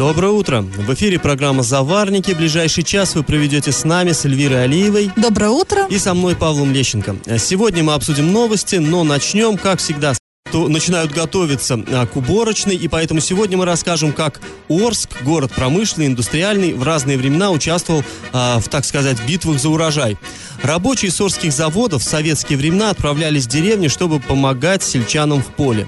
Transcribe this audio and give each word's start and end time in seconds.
Доброе 0.00 0.32
утро. 0.32 0.62
В 0.62 0.94
эфире 0.94 1.18
программа 1.18 1.62
«Заварники». 1.62 2.32
Ближайший 2.32 2.84
час 2.84 3.14
вы 3.14 3.22
проведете 3.22 3.70
с 3.70 3.84
нами, 3.84 4.12
с 4.12 4.24
Эльвирой 4.24 4.64
Алиевой. 4.64 5.10
Доброе 5.14 5.50
утро. 5.50 5.86
И 5.90 5.98
со 5.98 6.14
мной, 6.14 6.34
Павлом 6.34 6.72
Лещенко. 6.72 7.16
Сегодня 7.38 7.84
мы 7.84 7.92
обсудим 7.92 8.32
новости, 8.32 8.76
но 8.76 9.04
начнем, 9.04 9.58
как 9.58 9.78
всегда, 9.78 10.14
то 10.50 10.68
начинают 10.68 11.12
готовиться 11.12 11.84
а, 11.92 12.06
к 12.06 12.16
уборочной, 12.16 12.76
и 12.76 12.88
поэтому 12.88 13.20
сегодня 13.20 13.58
мы 13.58 13.66
расскажем, 13.66 14.14
как 14.14 14.40
Орск, 14.70 15.22
город 15.22 15.52
промышленный, 15.54 16.06
индустриальный, 16.06 16.72
в 16.72 16.82
разные 16.82 17.18
времена 17.18 17.50
участвовал 17.50 18.02
а, 18.32 18.58
в, 18.58 18.70
так 18.70 18.86
сказать, 18.86 19.18
битвах 19.28 19.60
за 19.60 19.68
урожай. 19.68 20.16
Рабочие 20.62 21.10
с 21.10 21.20
орских 21.20 21.52
заводов 21.52 22.02
в 22.02 22.08
советские 22.08 22.56
времена 22.56 22.88
отправлялись 22.88 23.44
в 23.44 23.48
деревни, 23.48 23.88
чтобы 23.88 24.18
помогать 24.18 24.82
сельчанам 24.82 25.42
в 25.42 25.48
поле. 25.48 25.86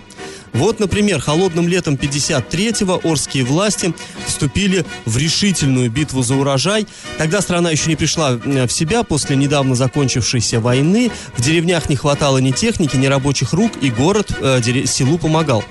Вот, 0.53 0.81
например, 0.81 1.21
холодным 1.21 1.69
летом 1.69 1.95
53-го 1.95 3.01
орские 3.05 3.45
власти 3.45 3.95
вступили 4.27 4.85
в 5.05 5.17
решительную 5.17 5.91
битву 5.91 6.23
за 6.23 6.35
урожай. 6.35 6.87
Тогда 7.19 7.41
страна 7.41 7.71
еще 7.71 7.89
не 7.89 7.97
пришла 7.97 8.33
в 8.33 8.69
себя 8.69 9.03
после 9.03 9.37
недавно 9.37 9.75
закончившейся 9.75 10.61
войны. 10.61 11.11
В 11.37 11.43
деревнях 11.43 11.89
не 11.89 11.97
хватало 11.97 12.39
ни 12.39 12.51
техники, 12.51 12.97
ни 12.97 13.07
рабочих 13.07 13.53
рук, 13.53 13.73
и 13.81 13.91
город 13.91 14.33
э, 14.41 14.61
селу 14.87 15.19
помогал. 15.19 15.65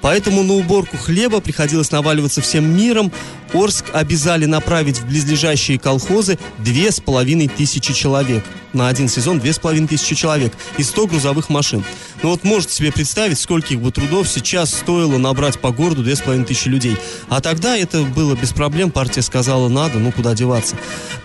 Поэтому 0.00 0.42
на 0.42 0.54
уборку 0.54 0.96
хлеба 0.96 1.40
приходилось 1.40 1.90
наваливаться 1.90 2.40
всем 2.40 2.76
миром. 2.76 3.12
Орск 3.52 3.86
обязали 3.92 4.44
направить 4.44 4.98
в 4.98 5.06
близлежащие 5.06 5.78
колхозы 5.78 6.38
две 6.58 6.90
с 6.90 7.00
половиной 7.00 7.48
тысячи 7.48 7.92
человек. 7.92 8.44
На 8.72 8.88
один 8.88 9.08
сезон 9.08 9.38
две 9.38 9.52
с 9.52 9.58
половиной 9.58 9.88
тысячи 9.88 10.14
человек 10.14 10.52
и 10.76 10.82
100 10.82 11.06
грузовых 11.06 11.48
машин. 11.48 11.82
Ну 12.22 12.30
вот 12.30 12.44
можете 12.44 12.74
себе 12.74 12.92
представить, 12.92 13.38
скольких 13.38 13.80
бы 13.80 13.90
трудов 13.90 14.28
сейчас 14.28 14.70
стоило 14.70 15.16
набрать 15.16 15.58
по 15.58 15.70
городу 15.70 16.02
две 16.02 16.14
с 16.14 16.20
половиной 16.20 16.44
тысячи 16.44 16.68
людей. 16.68 16.96
А 17.28 17.40
тогда 17.40 17.76
это 17.76 18.02
было 18.02 18.34
без 18.34 18.52
проблем, 18.52 18.90
партия 18.90 19.22
сказала 19.22 19.68
надо, 19.68 19.98
ну 19.98 20.12
куда 20.12 20.34
деваться. 20.34 20.76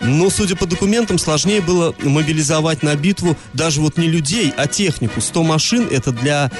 Но, 0.02 0.30
судя 0.30 0.56
по 0.56 0.66
документам, 0.66 1.18
сложнее 1.18 1.60
было 1.62 1.94
мобилизовать 2.04 2.84
на 2.84 2.96
битву 2.96 3.36
даже 3.54 3.82
вот 3.82 3.98
не 3.98 4.08
людей, 4.08 4.54
а 4.56 4.68
технику. 4.68 5.20
100 5.20 5.44
машин 5.44 5.88
это 5.92 6.12
для 6.12 6.52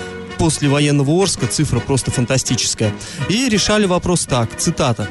после 0.42 0.70
военного 0.70 1.22
Орска 1.22 1.46
цифра 1.46 1.80
просто 1.80 2.10
фантастическая. 2.10 2.92
И 3.30 3.48
решали 3.48 3.86
вопрос 3.86 4.26
так, 4.26 4.50
цитата 4.58 5.08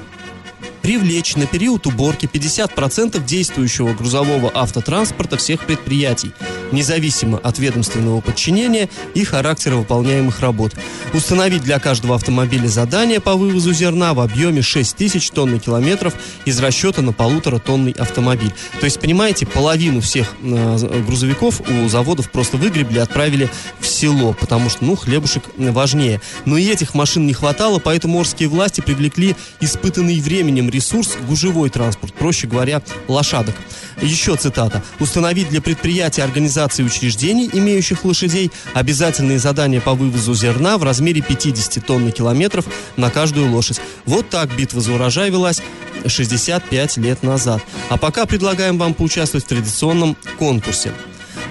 привлечь 0.83 1.37
на 1.37 1.47
период 1.47 1.87
уборки 1.87 2.27
50% 2.27 3.25
действующего 3.25 3.93
грузового 3.95 4.51
автотранспорта 4.53 5.37
всех 5.37 5.67
предприятий, 5.67 6.33
независимо 6.73 7.39
от 7.39 7.59
ведомственного 7.59 8.21
подчинения 8.21 8.89
и 9.15 9.25
характера 9.25 9.77
выполняемых 9.77 10.41
работ. 10.41 10.75
Установить 11.13 11.63
для 11.63 11.79
каждого 11.79 12.15
автомобиля 12.15 12.69
задание 12.69 13.21
по 13.21 13.35
вывозу 13.35 13.73
зерна 13.73 14.15
в 14.15 14.21
объеме 14.21 14.63
6 14.63 14.97
тысяч 14.97 15.31
тонн 15.31 15.59
километров 15.59 16.15
из 16.45 16.59
расчета 16.61 17.03
на 17.03 17.13
полутора 17.13 17.59
тонный 17.59 17.93
автомобиль. 17.93 18.53
То 18.79 18.85
есть, 18.85 19.01
понимаете, 19.01 19.47
половину 19.47 20.01
всех 20.01 20.35
э, 20.43 21.03
грузовиков 21.07 21.61
у 21.61 21.89
заводов 21.89 22.31
просто 22.31 22.57
выгребли 22.57 22.99
отправили 22.99 23.51
в 23.81 23.87
село, 23.87 24.33
потому 24.33 24.71
что, 24.71 24.85
ну, 24.85 24.97
хлебушек 24.97 25.45
важнее. 25.57 26.21
Но 26.45 26.57
и 26.57 26.67
этих 26.67 26.95
машин 26.95 27.27
не 27.27 27.33
хватало, 27.33 27.79
поэтому 27.79 28.19
морские 28.19 28.49
власти 28.49 28.81
привлекли 28.81 29.37
испытанный 29.61 30.21
временем 30.21 30.71
ресурс– 30.71 31.17
гужевой 31.29 31.71
транспорт, 31.71 32.15
проще 32.15 32.47
говоря, 32.47 32.83
лошадок. 33.09 33.55
Еще 34.03 34.37
цитата. 34.37 34.83
«Установить 34.99 35.49
для 35.51 35.61
предприятий, 35.61 36.23
организаций 36.61 36.85
и 36.85 36.87
учреждений, 36.87 37.49
имеющих 37.53 38.05
лошадей, 38.05 38.51
обязательные 38.75 39.39
задания 39.39 39.81
по 39.81 39.95
вывозу 39.95 40.35
зерна 40.35 40.79
в 40.79 40.85
размере 40.85 41.23
50 41.23 41.85
тонн 41.85 42.05
на 42.05 42.13
километров 42.13 42.67
на 42.97 43.11
каждую 43.11 43.51
лошадь». 43.51 43.81
Вот 44.07 44.29
так 44.29 44.55
битва 44.57 44.81
за 44.81 44.93
урожай 44.93 45.31
велась 45.31 45.63
65 46.07 46.97
лет 46.99 47.23
назад. 47.23 47.63
А 47.89 47.97
пока 47.97 48.27
предлагаем 48.27 48.79
вам 48.79 48.95
поучаствовать 48.95 49.45
в 49.45 49.49
традиционном 49.49 50.17
конкурсе. 50.39 50.93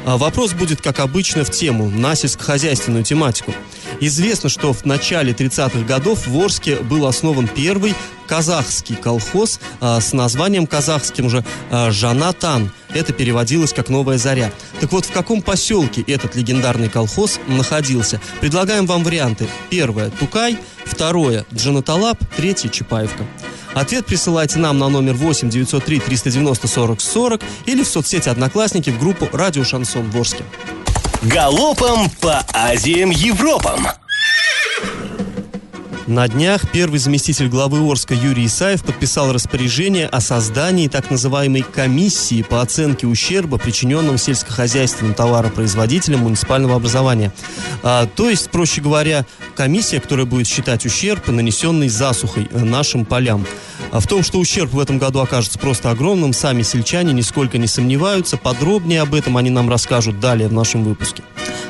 А 0.09 0.18
вопрос 0.18 0.53
будет, 0.53 0.81
как 0.81 1.02
обычно, 1.02 1.44
в 1.44 1.52
тему, 1.52 1.88
на 1.88 2.16
сельскохозяйственную 2.16 3.03
тематику. 3.03 3.53
Известно, 4.00 4.50
что 4.50 4.74
в 4.74 4.84
начале 4.84 5.34
30-х 5.34 5.81
годов 5.81 6.25
в 6.25 6.36
Орске 6.36 6.78
был 6.78 7.06
основан 7.06 7.47
первый 7.47 7.94
казахский 8.25 8.96
колхоз 8.96 9.59
а, 9.80 10.02
с 10.02 10.12
названием 10.12 10.66
казахским 10.66 11.30
же 11.30 11.46
а, 11.70 11.92
«Жанатан». 11.92 12.72
Это 12.92 13.14
переводилось 13.14 13.72
как 13.72 13.90
«Новая 13.90 14.18
заря». 14.18 14.52
Так 14.80 14.92
вот, 14.94 15.06
в 15.06 15.12
каком 15.12 15.44
поселке 15.44 16.02
этот 16.02 16.36
легендарный 16.36 16.90
колхоз 16.90 17.40
находился? 17.46 18.20
Предлагаем 18.41 18.88
вам 18.88 19.03
варианты. 19.03 19.47
Первое– 19.70 20.09
Тукай, 20.20 20.58
второе– 20.86 21.46
Джанаталап, 21.53 22.18
третье– 22.36 22.70
Чапаевка. 22.70 23.26
Ответ 23.74 24.06
присылайте 24.06 24.59
нам 24.59 24.78
на 24.80 24.90
номер 24.90 25.13
8 25.13 25.50
903 25.50 26.00
390 26.00 26.68
40 26.68 27.02
40 27.02 27.41
или 27.66 27.84
в 27.84 27.88
соцсети 27.88 28.30
«Одноклассники» 28.30 28.90
в 28.90 29.00
группу 29.00 29.28
«Радио 29.31 29.63
Шансон 29.63 30.09
Ворске». 30.09 30.44
Галопом 31.22 32.09
по 32.22 32.46
Азиям 32.53 33.09
Европам! 33.09 33.88
На 36.09 36.28
днях 36.28 36.68
первый 36.72 36.97
заместитель 36.97 37.50
главы 37.50 37.88
Орска 37.88 38.16
Юрий 38.16 38.47
Исаев 38.47 38.84
подписал 38.84 39.31
распоряжение 39.31 40.08
о 40.08 40.22
создании 40.22 40.88
так 40.88 41.12
называемой 41.12 41.62
комиссии 41.62 42.42
по 42.42 42.64
оценке 42.64 43.06
ущерба, 43.06 43.59
причиненного 43.59 44.18
сельскохозяйственным 44.18 45.14
товаропроизводителям 45.14 46.22
муниципального 46.22 46.78
образования. 46.78 47.31
А, 47.84 48.08
то 48.08 48.28
есть, 48.28 48.50
проще 48.50 48.81
говоря, 48.81 49.24
комиссия, 49.56 50.00
которая 50.00 50.25
будет 50.25 50.47
считать 50.47 50.84
ущерб, 50.84 51.28
нанесенный 51.28 51.90
засухой 51.90 52.50
э, 52.50 52.64
нашим 52.64 53.06
полям. 53.06 53.46
А 53.91 54.00
в 54.00 54.08
том, 54.08 54.24
что 54.24 54.40
ущерб 54.40 54.74
в 54.74 54.80
этом 54.80 54.97
году 54.97 55.20
окажется 55.20 55.59
просто 55.59 55.91
огромным, 55.91 56.34
сами 56.34 56.64
сельчане 56.64 57.14
нисколько 57.14 57.59
не 57.59 57.68
сомневаются. 57.68 58.36
Подробнее 58.36 59.03
об 59.03 59.14
этом 59.14 59.38
они 59.38 59.52
нам 59.52 59.70
расскажут 59.70 60.20
далее 60.20 60.47
в 60.47 60.53
нашем 60.53 60.84
выпуске. 60.84 61.22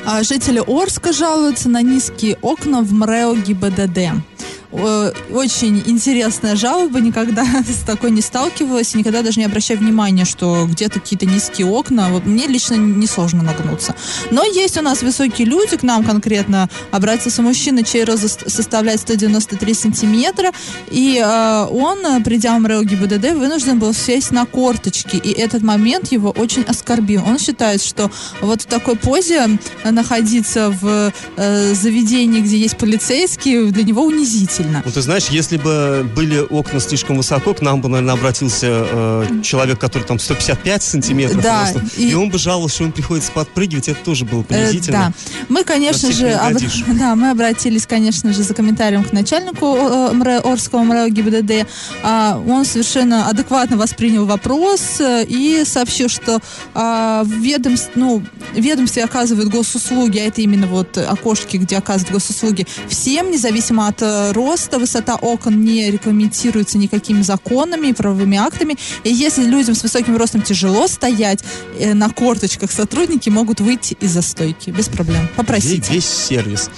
А 0.06 0.24
жители 0.24 0.64
Орска 0.66 1.12
жалуются 1.12 1.68
на 1.68 1.82
низкие 1.82 2.38
окна 2.42 2.82
в 2.82 2.94
МРЭО 2.94 3.36
ГИБДД. 3.36 4.29
Э, 4.72 5.12
очень 5.32 5.82
интересная 5.86 6.56
жалоба, 6.56 7.00
никогда 7.00 7.44
с 7.68 7.84
такой 7.86 8.12
не 8.12 8.22
сталкивалась, 8.22 8.94
никогда 8.94 9.22
даже 9.22 9.40
не 9.40 9.46
обращаю 9.46 9.80
внимания, 9.80 10.26
что 10.26 10.68
где-то 10.70 11.00
какие-то 11.00 11.26
низкие 11.26 11.68
окна. 11.68 12.10
Вот 12.10 12.26
мне 12.26 12.48
лично 12.48 12.76
несложно 12.76 13.42
нагнуться. 13.44 13.96
Но 14.32 14.44
есть 14.44 14.78
у 14.78 14.82
нас 14.82 15.02
высокие 15.02 15.48
люди, 15.48 15.78
к 15.78 15.84
нам 15.84 16.04
конкретно 16.04 16.70
обратился 16.92 17.42
мужчина, 17.42 17.84
чей 17.84 18.04
рост 18.04 18.50
составляет 18.50 19.00
193 19.00 19.74
сантиметра, 19.74 20.52
и 20.92 21.20
э, 21.24 21.66
он, 21.72 22.24
придя 22.24 22.56
в 22.56 22.60
МРЭО 22.60 22.84
ГИБДД, 22.84 23.34
вынужден 23.34 23.80
был 23.80 23.94
сесть 23.94 24.32
на 24.32 24.46
корточки, 24.46 25.16
и 25.16 25.32
этот 25.32 25.64
момент 25.64 26.12
его 26.12 26.30
очень 26.30 26.64
оскорбил. 26.64 27.24
Он 27.26 27.40
считает, 27.40 27.82
что 27.82 28.12
вот 28.42 28.62
в 28.62 28.66
такой 28.66 28.96
позе 28.96 29.60
находиться 29.84 30.70
в 30.70 31.12
э, 31.38 31.74
заведении, 31.74 32.42
где 32.42 32.58
есть 32.58 32.78
полицейские, 32.78 33.72
для 33.72 33.84
него 33.84 34.04
унизительно 34.04 34.59
сильно. 34.60 34.82
Ну, 34.86 34.92
ты 34.92 35.02
знаешь, 35.02 35.28
если 35.28 35.58
бы 35.58 36.10
были 36.16 36.40
окна 36.40 36.80
слишком 36.80 37.18
высоко, 37.18 37.54
к 37.54 37.62
нам 37.62 37.82
бы, 37.82 37.90
наверное, 37.90 38.14
обратился 38.14 38.68
э, 38.70 39.42
человек, 39.44 39.80
который 39.80 40.04
там 40.04 40.20
155 40.20 40.84
сантиметров 40.84 41.42
да, 41.42 41.72
и... 41.98 42.10
и 42.10 42.14
он 42.14 42.30
бы 42.30 42.38
жаловался, 42.38 42.76
что 42.76 42.84
он 42.86 42.92
приходится 42.92 43.32
подпрыгивать, 43.32 43.88
это 43.88 44.00
тоже 44.04 44.26
было 44.26 44.44
принизительно. 44.44 44.96
Э, 44.96 45.00
да. 45.00 45.14
Мы, 45.50 45.64
конечно 45.64 46.12
же, 46.12 46.30
об... 46.32 46.58
да, 47.00 47.16
мы 47.16 47.32
обратились, 47.32 47.86
конечно 47.86 48.34
же, 48.34 48.44
за 48.44 48.54
комментарием 48.54 49.04
к 49.04 49.14
начальнику 49.14 49.76
э, 49.76 50.12
МРЭ, 50.14 50.40
Орского 50.40 50.84
МРЭО 50.84 51.10
ГИБДД. 51.10 51.68
А, 52.04 52.42
он 52.48 52.66
совершенно 52.66 53.28
адекватно 53.30 53.78
воспринял 53.78 54.26
вопрос 54.26 55.00
э, 55.00 55.26
и 55.26 55.64
сообщил, 55.66 56.10
что 56.10 56.40
а, 56.74 57.24
в 57.24 57.30
ведомстве, 57.30 57.92
ну, 57.96 58.24
ведомстве 58.54 59.04
оказывают 59.04 59.50
госуслуги, 59.50 60.20
а 60.20 60.24
это 60.24 60.42
именно 60.42 60.68
вот 60.68 60.98
окошки, 60.98 61.58
где 61.58 61.78
оказывают 61.78 62.12
госуслуги, 62.12 62.68
всем, 62.88 63.32
независимо 63.32 63.88
от 63.88 64.02
э, 64.02 64.32
роста 64.50 64.80
высота 64.80 65.16
окон 65.16 65.64
не 65.64 65.92
регламентируется 65.92 66.78
никакими 66.80 67.22
законами 67.22 67.88
и 67.88 67.94
правовыми 67.94 68.38
актами. 68.38 68.78
И 69.04 69.14
если 69.14 69.44
людям 69.44 69.76
с 69.76 69.84
высоким 69.84 70.18
ростом 70.18 70.42
тяжело 70.42 70.88
стоять 70.88 71.44
э, 71.80 71.94
на 71.94 72.10
корточках, 72.10 72.72
сотрудники 72.72 73.30
могут 73.30 73.60
выйти 73.60 73.96
из 74.02 74.12
застойки 74.12 74.72
без 74.72 74.88
проблем. 74.88 75.28
Попросите. 75.36 75.94
Весь 75.94 76.08
сервис. 76.08 76.72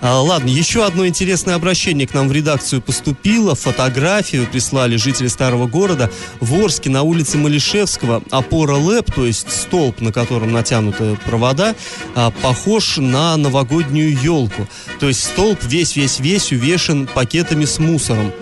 А, 0.00 0.20
ладно, 0.20 0.48
еще 0.48 0.84
одно 0.84 1.06
интересное 1.06 1.54
обращение 1.54 2.06
к 2.06 2.14
нам 2.14 2.28
в 2.28 2.32
редакцию 2.32 2.82
поступило. 2.82 3.54
Фотографию 3.54 4.46
прислали 4.46 4.96
жители 4.96 5.28
старого 5.28 5.66
города. 5.66 6.10
В 6.40 6.54
Орске 6.54 6.90
на 6.90 7.02
улице 7.02 7.38
Малишевского 7.38 8.22
опора 8.30 8.76
ЛЭП, 8.76 9.12
то 9.14 9.26
есть 9.26 9.50
столб, 9.50 10.00
на 10.00 10.12
котором 10.12 10.52
натянуты 10.52 11.16
провода, 11.24 11.74
а, 12.14 12.30
похож 12.30 12.98
на 12.98 13.36
новогоднюю 13.36 14.18
елку. 14.20 14.68
То 15.00 15.08
есть 15.08 15.24
столб 15.24 15.58
весь-весь-весь 15.62 16.52
увешан 16.52 17.06
пакетами 17.06 17.64
с 17.64 17.78
мусором. 17.78 18.32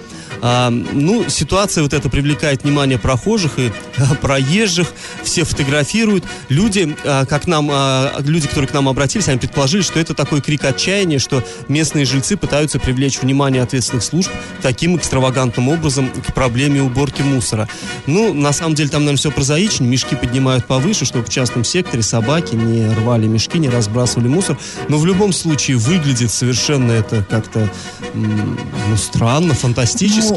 А, 0.43 0.71
ну, 0.71 1.29
ситуация 1.29 1.83
вот 1.83 1.93
эта 1.93 2.09
привлекает 2.09 2.65
внимание 2.65 2.99
прохожих 2.99 3.59
и 3.59 3.73
а, 3.99 4.15
проезжих, 4.15 4.89
все 5.23 5.45
фотографируют. 5.45 6.25
Люди, 6.49 6.97
а, 7.05 7.25
как 7.27 7.47
нам, 7.47 7.69
а, 7.73 8.15
люди, 8.21 8.49
которые 8.49 8.69
к 8.69 8.75
нам 8.75 8.89
обратились, 8.89 9.29
они 9.29 9.39
предположили, 9.39 9.83
что 9.83 9.99
это 10.01 10.15
такой 10.15 10.41
крик 10.41 10.65
отчаяния, 10.65 11.19
что 11.19 11.43
местные 11.69 12.05
жильцы 12.05 12.37
пытаются 12.37 12.79
привлечь 12.79 13.21
внимание 13.21 13.63
ответственных 13.63 14.05
служб 14.05 14.31
таким 14.63 14.97
экстравагантным 14.97 15.69
образом 15.69 16.09
к 16.11 16.35
проблеме 16.35 16.83
уборки 16.83 17.23
мусора. 17.23 17.69
Ну, 18.07 18.35
на 18.35 18.53
самом 18.53 18.75
деле, 18.75 18.89
там, 18.89 19.03
наверное, 19.03 19.19
все 19.19 19.31
прозаично. 19.31 19.85
Мешки 19.85 20.17
поднимают 20.17 20.67
повыше, 20.67 21.05
чтобы 21.05 21.25
в 21.25 21.31
частном 21.31 21.65
секторе 21.65 22.03
собаки 22.03 22.55
не 22.55 22.87
рвали 22.95 23.27
мешки, 23.27 23.59
не 23.59 23.69
разбрасывали 23.69 24.29
мусор. 24.29 24.59
Но 24.89 24.99
в 24.99 25.07
любом 25.07 25.33
случае 25.33 25.77
выглядит 25.77 26.31
совершенно 26.31 26.93
это 26.93 27.25
как-то 27.29 27.71
ну, 28.15 28.57
странно, 28.97 29.55
фантастически. 29.55 30.34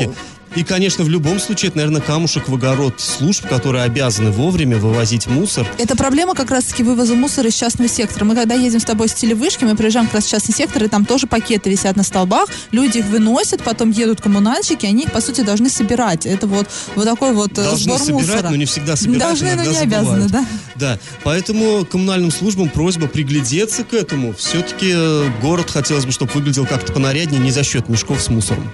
И, 0.55 0.63
конечно, 0.63 1.03
в 1.03 1.09
любом 1.09 1.39
случае, 1.39 1.69
это, 1.69 1.77
наверное, 1.77 2.01
камушек 2.01 2.47
в 2.47 2.53
огород 2.55 2.99
служб, 2.99 3.45
которые 3.47 3.83
обязаны 3.83 4.31
вовремя 4.31 4.77
вывозить 4.77 5.27
мусор. 5.27 5.67
Это 5.77 5.95
проблема 5.95 6.33
как 6.33 6.49
раз-таки 6.49 6.81
вывоза 6.83 7.13
мусора 7.15 7.49
из 7.49 7.53
частного 7.53 7.89
сектора. 7.89 8.25
Мы 8.25 8.33
когда 8.33 8.55
едем 8.55 8.79
с 8.79 8.83
тобой 8.85 9.09
с 9.09 9.13
телевышки, 9.13 9.65
мы 9.65 9.75
приезжаем 9.75 10.07
как 10.07 10.15
раз 10.15 10.25
в 10.25 10.29
частный 10.31 10.55
сектор, 10.55 10.83
и 10.83 10.87
там 10.87 11.05
тоже 11.05 11.27
пакеты 11.27 11.69
висят 11.69 11.95
на 11.95 12.01
столбах, 12.01 12.49
люди 12.71 12.99
их 12.99 13.05
выносят, 13.05 13.61
потом 13.61 13.91
едут 13.91 14.21
коммунальщики, 14.21 14.85
они 14.85 15.03
их, 15.03 15.11
по 15.11 15.21
сути, 15.21 15.41
должны 15.41 15.69
собирать. 15.69 16.25
Это 16.25 16.47
вот, 16.47 16.67
вот 16.95 17.05
такой 17.05 17.33
вот 17.33 17.51
э, 17.51 17.63
Должны 17.63 17.97
сбор 17.97 17.99
собирать, 17.99 18.27
мусора. 18.27 18.49
но 18.49 18.55
не 18.55 18.65
всегда 18.65 18.95
собирают, 18.95 19.39
Должны, 19.39 19.55
но 19.55 19.63
не 19.71 19.77
обязаны, 19.77 20.21
забывают. 20.21 20.31
да? 20.31 20.45
Да, 20.75 20.99
поэтому 21.23 21.85
коммунальным 21.85 22.31
службам 22.31 22.69
просьба 22.69 23.07
приглядеться 23.07 23.83
к 23.83 23.93
этому. 23.93 24.33
Все-таки 24.33 24.91
э, 24.95 25.29
город 25.41 25.69
хотелось 25.69 26.05
бы, 26.05 26.11
чтобы 26.11 26.31
выглядел 26.31 26.65
как-то 26.65 26.93
понаряднее, 26.93 27.39
не 27.41 27.51
за 27.51 27.63
счет 27.63 27.89
мешков 27.89 28.21
с 28.21 28.29
мусором. 28.29 28.71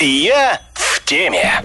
Я 0.00 0.60
в 0.74 1.04
теме. 1.04 1.60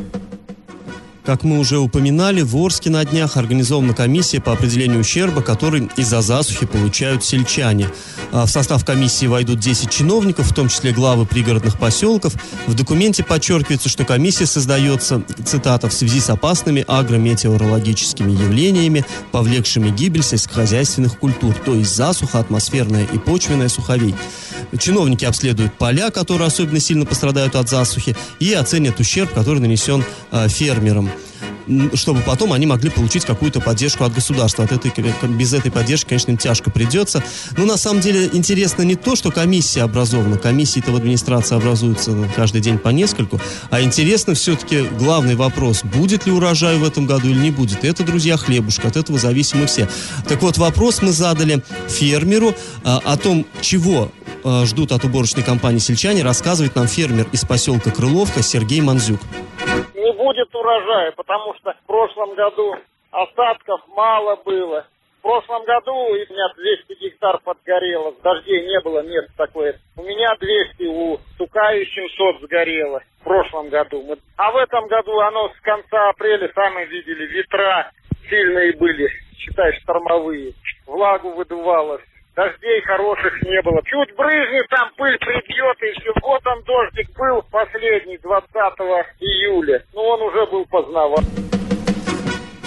Как 1.26 1.46
мы 1.46 1.58
уже 1.60 1.80
упоминали, 1.80 2.42
в 2.42 2.58
Орске 2.58 2.90
на 2.90 3.06
днях 3.06 3.38
организована 3.38 3.94
комиссия 3.94 4.42
по 4.42 4.52
определению 4.52 5.00
ущерба, 5.00 5.42
который 5.42 5.90
из-за 5.96 6.22
засухи 6.22 6.66
получают 6.66 7.24
сельчане. 7.24 7.88
А 8.34 8.46
В 8.46 8.50
состав 8.50 8.84
комиссии 8.84 9.28
войдут 9.28 9.60
10 9.60 9.90
чиновников, 9.90 10.52
в 10.52 10.54
том 10.54 10.68
числе 10.68 10.92
главы 10.92 11.26
пригородных 11.26 11.80
поселков. 11.80 12.34
В 12.68 12.74
документе 12.74 13.24
подчеркивается, 13.24 13.88
что 13.88 14.04
комиссия 14.04 14.46
создается, 14.46 15.24
цитата, 15.46 15.88
в 15.88 15.94
связи 15.94 16.20
с 16.20 16.30
опасными 16.30 16.84
агрометеорологическими 16.86 18.32
явлениями, 18.32 19.06
повлекшими 19.32 19.92
гибель 19.92 20.24
сельскохозяйственных 20.24 21.18
культур, 21.20 21.54
то 21.54 21.74
есть 21.74 21.96
засуха, 21.96 22.40
атмосферная 22.40 23.06
и 23.06 23.18
почвенная 23.18 23.70
суховей. 23.70 24.14
Чиновники 24.78 25.24
обследуют 25.24 25.78
поля, 25.78 26.10
которые 26.10 26.48
особенно 26.48 26.82
сильно 26.82 27.06
пострадают 27.06 27.56
от 27.56 27.70
засухи, 27.70 28.16
и 28.40 28.52
оценят 28.54 29.00
ущерб, 29.00 29.32
который 29.34 29.60
нанесен 29.60 30.04
э, 30.32 30.50
фермерам 30.50 31.13
чтобы 31.94 32.22
потом 32.22 32.54
они 32.54 32.66
могли 32.66 32.90
получить 32.90 33.26
какую-то 33.26 33.62
поддержку 33.62 34.04
от 34.04 34.14
государства. 34.14 34.64
От 34.66 34.72
этой, 34.72 34.92
без 35.30 35.54
этой 35.54 35.72
поддержки, 35.72 36.10
конечно, 36.10 36.32
им 36.32 36.38
тяжко 36.38 36.70
придется. 36.70 37.24
Но 37.58 37.66
на 37.66 37.78
самом 37.78 38.02
деле 38.02 38.30
интересно 38.34 38.84
не 38.84 38.96
то, 38.96 39.16
что 39.16 39.32
комиссия 39.32 39.84
образована. 39.84 40.38
Комиссии-то 40.38 40.92
в 40.92 40.96
администрации 40.96 41.56
образуются 41.56 42.16
каждый 42.36 42.62
день 42.62 42.78
по 42.78 42.90
нескольку. 42.90 43.40
А 43.70 43.82
интересно 43.82 44.34
все-таки 44.34 44.84
главный 44.98 45.36
вопрос, 45.36 45.84
будет 45.84 46.26
ли 46.26 46.32
урожай 46.32 46.78
в 46.78 46.84
этом 46.84 47.06
году 47.06 47.30
или 47.30 47.40
не 47.40 47.52
будет. 47.52 47.84
Это, 47.84 48.04
друзья, 48.04 48.38
хлебушка. 48.38 48.88
От 48.88 48.98
этого 48.98 49.18
зависимы 49.18 49.66
все. 49.68 49.88
Так 50.28 50.42
вот, 50.42 50.58
вопрос 50.58 51.02
мы 51.02 51.12
задали 51.12 51.64
фермеру 51.88 52.56
а, 52.84 53.00
о 53.04 53.18
том, 53.18 53.46
чего 53.62 54.12
а, 54.44 54.66
ждут 54.66 54.92
от 54.92 55.04
уборочной 55.04 55.44
компании 55.44 55.80
сельчане, 55.80 56.24
рассказывает 56.24 56.76
нам 56.76 56.88
фермер 56.88 57.28
из 57.32 57.42
поселка 57.42 57.92
Крыловка 57.92 58.44
Сергей 58.44 58.82
Манзюк. 58.82 59.22
Будет 60.24 60.56
урожая, 60.56 61.12
потому 61.12 61.54
что 61.56 61.74
в 61.74 61.86
прошлом 61.86 62.34
году 62.36 62.76
остатков 63.12 63.82
мало 63.90 64.38
было. 64.38 64.88
В 65.20 65.22
прошлом 65.22 65.64
году 65.66 65.94
у 65.94 66.14
меня 66.14 66.54
200 66.56 67.00
гектар 67.00 67.40
подгорело, 67.44 68.14
дождей 68.24 68.68
не 68.68 68.80
было, 68.82 69.02
мест 69.04 69.30
такое. 69.38 69.80
У 69.98 70.04
меня 70.04 70.36
200, 70.36 70.84
у 70.84 71.18
Тукаи 71.38 71.86
700 71.86 72.42
сгорело 72.42 73.02
в 73.20 73.24
прошлом 73.24 73.70
году. 73.70 74.18
А 74.38 74.52
в 74.52 74.58
этом 74.58 74.88
году 74.88 75.20
оно 75.20 75.50
с 75.50 75.60
конца 75.62 76.10
апреля, 76.10 76.52
сами 76.54 76.86
видели, 76.86 77.26
ветра 77.26 77.92
сильные 78.30 78.74
были, 78.74 79.10
считай, 79.38 79.74
штормовые. 79.82 80.54
Влагу 80.86 81.32
выдувало, 81.32 82.02
Дождей 82.36 82.82
хороших 82.82 83.42
не 83.44 83.62
было. 83.62 83.82
Чуть 83.86 84.16
брызнет, 84.16 84.68
там 84.70 84.90
пыль 84.98 85.18
прибьет, 85.20 85.78
и 85.84 86.00
все. 86.00 86.12
Вот 86.22 86.46
он 86.48 86.64
дождик 86.64 87.10
был 87.16 87.44
последний, 87.52 88.18
20 88.18 88.50
июля. 89.20 89.84
Но 89.94 90.04
он 90.04 90.22
уже 90.24 90.46
был 90.48 90.66
поздноват. 90.66 91.53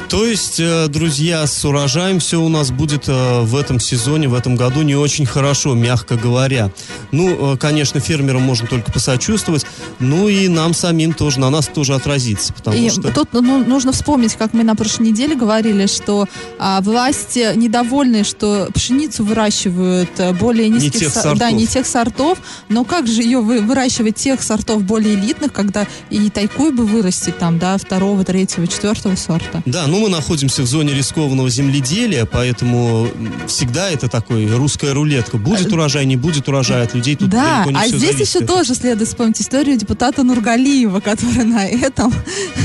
То 0.09 0.25
есть, 0.25 0.61
э, 0.61 0.87
друзья, 0.87 1.45
с 1.49 1.65
урожаем 1.65 2.21
все 2.21 2.41
у 2.41 2.49
нас 2.49 2.71
будет 2.71 3.09
э, 3.09 3.41
в 3.43 3.57
этом 3.57 3.81
сезоне, 3.81 4.29
в 4.29 4.35
этом 4.35 4.55
году 4.55 4.83
не 4.83 4.95
очень 4.95 5.27
хорошо, 5.27 5.75
мягко 5.75 6.15
говоря. 6.17 6.71
Ну, 7.11 7.55
э, 7.55 7.57
конечно, 7.57 7.99
фермерам 7.99 8.43
можно 8.43 8.69
только 8.69 8.93
посочувствовать, 8.93 9.67
ну 9.99 10.29
и 10.29 10.47
нам 10.47 10.75
самим 10.75 11.13
тоже, 11.13 11.41
на 11.41 11.51
нас 11.51 11.67
тоже 11.67 11.95
отразится, 11.95 12.53
потому 12.53 12.77
И 12.77 12.89
что... 12.89 13.13
тут 13.13 13.31
ну, 13.33 13.65
нужно 13.65 13.91
вспомнить, 13.91 14.35
как 14.35 14.55
мы 14.55 14.63
на 14.63 14.77
прошлой 14.77 15.09
неделе 15.09 15.35
говорили, 15.35 15.87
что 15.87 16.27
а, 16.59 16.81
власти 16.83 17.53
недовольны, 17.57 18.23
что 18.23 18.69
пшеницу 18.73 19.25
выращивают 19.25 20.11
более 20.41 20.69
низких 20.69 21.01
тех 21.01 21.09
со- 21.13 21.23
сортов. 21.23 21.39
да, 21.41 21.51
не 21.51 21.67
тех 21.67 21.85
сортов. 21.85 22.39
Но 22.69 22.85
как 22.85 23.09
же 23.09 23.23
ее 23.23 23.41
вы- 23.41 23.61
выращивать 23.61 24.15
тех 24.15 24.41
сортов 24.41 24.83
более 24.85 25.15
элитных, 25.15 25.53
когда 25.53 25.85
и 26.11 26.31
тайкуй 26.31 26.71
бы 26.71 26.87
вырастить 26.87 27.39
там, 27.39 27.59
да, 27.59 27.77
второго, 27.77 28.25
третьего, 28.25 28.69
четвертого 28.69 29.17
сорта? 29.17 29.63
Да, 29.67 29.87
ну 29.89 29.96
мы 29.97 30.09
находимся 30.09 30.63
в 30.63 30.67
зоне 30.67 30.95
рискованного 30.95 31.51
земледелия, 31.51 32.25
поэтому 32.25 33.09
всегда 33.47 33.91
это 33.91 34.09
такой 34.09 34.47
русская 34.55 34.93
рулетка. 34.93 35.39
Будет 35.39 35.73
урожай, 35.73 36.07
не 36.07 36.17
будет 36.17 36.49
урожай, 36.49 36.83
от 36.83 36.95
людей 36.95 37.17
тут 37.17 37.31
да, 37.31 37.65
далеко 37.65 37.71
не 37.71 37.77
а 37.77 37.89
все 37.89 37.99
здесь 37.99 38.13
зависит. 38.13 38.35
еще 38.37 38.47
тоже 38.47 38.75
следует 38.75 39.09
вспомнить 39.09 39.41
историю 39.41 39.77
депутата 39.77 40.23
Нургалиева, 40.23 41.01
который 41.01 41.45
на 41.45 41.67
этом, 41.67 42.13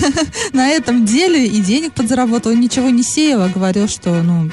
на 0.54 0.70
этом 0.70 1.06
деле 1.06 1.46
и 1.46 1.60
денег 1.62 1.94
подзаработал, 1.94 2.54
ничего 2.54 2.90
не 2.90 3.04
сеял, 3.04 3.42
а 3.42 3.50
говорил, 3.50 3.88
что, 3.88 4.22
ну, 4.22 4.50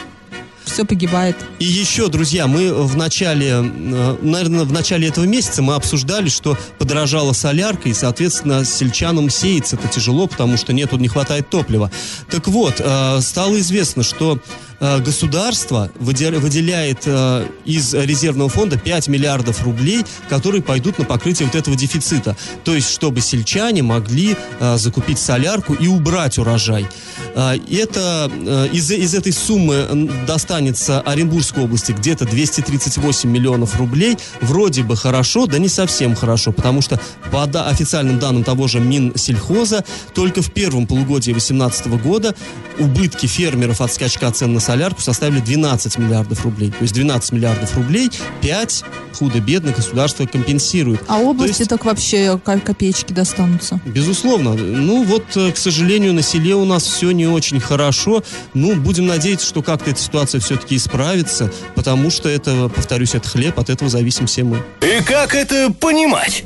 все 0.79 0.85
погибает. 0.85 1.35
И 1.59 1.65
еще, 1.65 2.09
друзья, 2.09 2.47
мы 2.47 2.73
в 2.73 2.97
начале, 2.97 3.49
э, 3.49 4.17
наверное, 4.23 4.63
в 4.63 4.73
начале 4.73 5.09
этого 5.09 5.25
месяца 5.25 5.61
мы 5.61 5.75
обсуждали, 5.75 6.29
что 6.29 6.57
подорожала 6.79 7.33
солярка, 7.33 7.89
и, 7.89 7.95
соответственно, 7.95 8.65
сельчанам 8.65 9.29
сеяться 9.29 9.75
это 9.75 9.89
тяжело, 9.89 10.29
потому 10.29 10.57
что 10.57 10.73
нету, 10.73 10.97
не 10.97 11.09
хватает 11.09 11.51
топлива. 11.51 11.91
Так 12.31 12.47
вот, 12.47 12.75
э, 12.79 13.21
стало 13.23 13.59
известно, 13.59 14.05
что 14.05 14.39
государство 14.81 15.91
выдя- 15.99 16.39
выделяет 16.39 17.03
э, 17.05 17.47
из 17.65 17.95
резервного 17.95 18.49
фонда 18.49 18.79
5 18.79 19.09
миллиардов 19.09 19.63
рублей, 19.65 20.05
которые 20.29 20.63
пойдут 20.63 20.99
на 20.99 21.05
покрытие 21.05 21.47
вот 21.47 21.57
этого 21.57 21.77
дефицита. 21.77 22.37
То 22.65 22.75
есть, 22.75 22.91
чтобы 22.91 23.21
сельчане 23.21 23.83
могли 23.83 24.37
э, 24.61 24.77
закупить 24.77 25.19
солярку 25.19 25.75
и 25.75 25.89
убрать 25.89 26.39
урожай. 26.39 26.87
Э, 27.35 27.57
это 27.71 28.31
э, 28.33 28.69
из, 28.73 28.91
из 28.91 29.15
этой 29.15 29.33
суммы 29.33 30.09
достанется 30.27 31.01
Оренбургской 31.01 31.65
области 31.65 31.93
где-то 31.93 32.25
238 32.25 33.29
миллионов 33.29 33.77
рублей. 33.79 34.17
Вроде 34.41 34.83
бы 34.83 34.97
хорошо, 34.97 35.47
да 35.47 35.59
не 35.59 35.69
совсем 35.69 36.15
хорошо, 36.15 36.53
потому 36.53 36.83
что 36.83 37.01
по 37.33 37.43
официальным 37.43 38.19
данным 38.19 38.45
того 38.45 38.69
же 38.69 38.81
Минсельхоза 38.81 39.85
только 40.15 40.43
в 40.43 40.53
первом 40.53 40.87
полугодии 40.87 41.33
2018 41.33 41.87
года 42.03 42.35
убытки 42.79 43.27
фермеров 43.27 43.81
от 43.81 43.93
скачка 43.93 44.31
цен 44.31 44.55
на 44.55 44.61
солярку 44.69 45.01
составили 45.01 45.41
12 45.41 45.97
миллиардов 45.97 46.45
рублей. 46.45 46.69
То 46.71 46.83
есть 46.83 46.93
12 46.93 47.33
миллиардов 47.33 47.75
рублей 47.75 48.11
5 48.43 48.85
худо-бедно 49.19 49.73
государство 49.73 50.27
компенсирует. 50.27 51.01
А 51.09 51.17
области 51.21 51.61
есть- 51.63 51.71
так 51.71 51.87
вообще 51.87 52.39
ко- 52.45 52.61
копеечки 52.61 53.15
достанутся. 53.15 53.81
Безусловно. 53.87 54.53
Ну 54.53 55.05
вот, 55.05 55.25
э, 55.37 55.53
к 55.53 55.57
сожалению, 55.57 56.13
на 56.13 56.21
селе 56.21 56.55
у 56.55 56.67
нас 56.67 56.83
все 56.83 57.13
не 57.13 57.27
очень 57.27 57.61
хорошо. 57.61 58.23
Ну, 58.53 58.75
будем 58.77 59.07
надеяться, 59.07 59.47
что 59.47 59.63
как-то 59.63 59.91
эта 59.91 60.01
ситуация 60.01 60.39
все-таки 60.43 60.77
исправится, 60.77 61.51
потому 61.75 62.11
что 62.11 62.29
это, 62.29 62.69
повторюсь, 62.69 63.15
это 63.15 63.27
хлеб, 63.27 63.59
от 63.59 63.71
этого 63.71 63.89
зависим 63.91 64.27
все 64.27 64.45
мы. 64.45 64.63
И 64.83 65.03
как 65.03 65.35
это 65.35 65.73
понимать? 65.81 66.45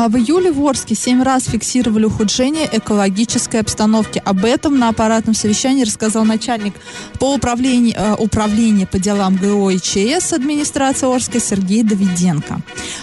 А 0.00 0.08
в 0.08 0.16
июле 0.16 0.52
в 0.52 0.64
Орске 0.64 0.94
семь 0.94 1.24
раз 1.24 1.46
фиксировали 1.46 2.04
ухудшение 2.04 2.68
экологической 2.70 3.58
обстановки. 3.58 4.22
Об 4.24 4.44
этом 4.44 4.78
на 4.78 4.90
аппаратном 4.90 5.34
совещании 5.34 5.82
рассказал 5.82 6.24
начальник 6.24 6.74
по 7.18 7.34
управлению, 7.34 7.96
э, 7.98 8.14
управления 8.14 8.86
по 8.86 9.00
делам 9.00 9.34
ГО 9.34 9.70
и 9.70 9.80
ЧС 9.80 10.34
администрации 10.34 11.12
Орска 11.12 11.40
Сергей 11.40 11.82
Давиденко. 11.82 12.60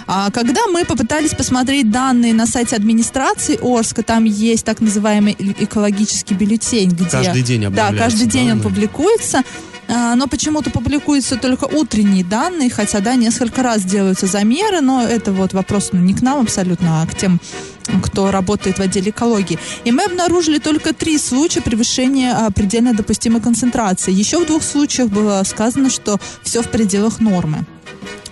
А 0.08 0.32
когда 0.32 0.68
мы 0.68 0.86
попытались 0.86 1.34
посмотреть 1.34 1.92
данные 1.92 2.34
на 2.34 2.48
сайте 2.48 2.78
администрации 2.78 3.60
Орска, 3.62 4.02
там 4.02 4.24
есть 4.24 4.64
так 4.64 4.80
называемый 4.80 5.36
экологический 5.38 6.34
бюллетень, 6.34 6.92
где... 6.92 7.10
Каждый 7.10 7.42
день 7.42 7.70
Да, 7.72 7.92
каждый 7.92 8.28
день 8.28 8.54
он 8.54 8.62
публикуется. 8.62 9.44
А, 9.88 10.16
Но 10.16 10.28
почему-то 10.28 10.70
публикуются 10.70 11.36
только 11.36 11.66
утренние 11.66 12.24
данные, 12.24 12.70
хотя, 12.70 13.00
да, 13.00 13.16
несколько 13.16 13.64
раз 13.64 13.84
делаются 13.84 14.26
замеры, 14.26 14.82
но 14.82 15.04
это 15.04 15.32
вот 15.32 15.54
вопрос 15.54 15.90
ну, 15.92 16.00
не 16.00 16.14
к 16.14 16.22
нам 16.22 16.42
абсолютно, 16.42 17.02
а 17.02 17.08
к 17.08 17.16
тем, 17.16 17.40
кто 18.04 18.32
работает 18.32 18.80
в 18.80 18.82
отделе 18.82 19.12
экологии. 19.12 19.60
И 19.84 19.92
мы 19.92 20.04
обнаружили 20.06 20.58
только 20.58 20.94
три 20.94 21.18
случая 21.18 21.62
превышения 21.62 22.36
а, 22.36 22.52
предельно 22.52 22.94
допустимой 22.94 23.42
концентрации. 23.42 24.12
Еще 24.12 24.40
в 24.40 24.48
двух 24.48 24.64
случаях 24.64 25.10
было 25.10 25.44
сказано, 25.44 25.90
что 25.90 26.20
все 26.44 26.62
в 26.62 26.70
пределах 26.70 27.20
нормы. 27.20 27.66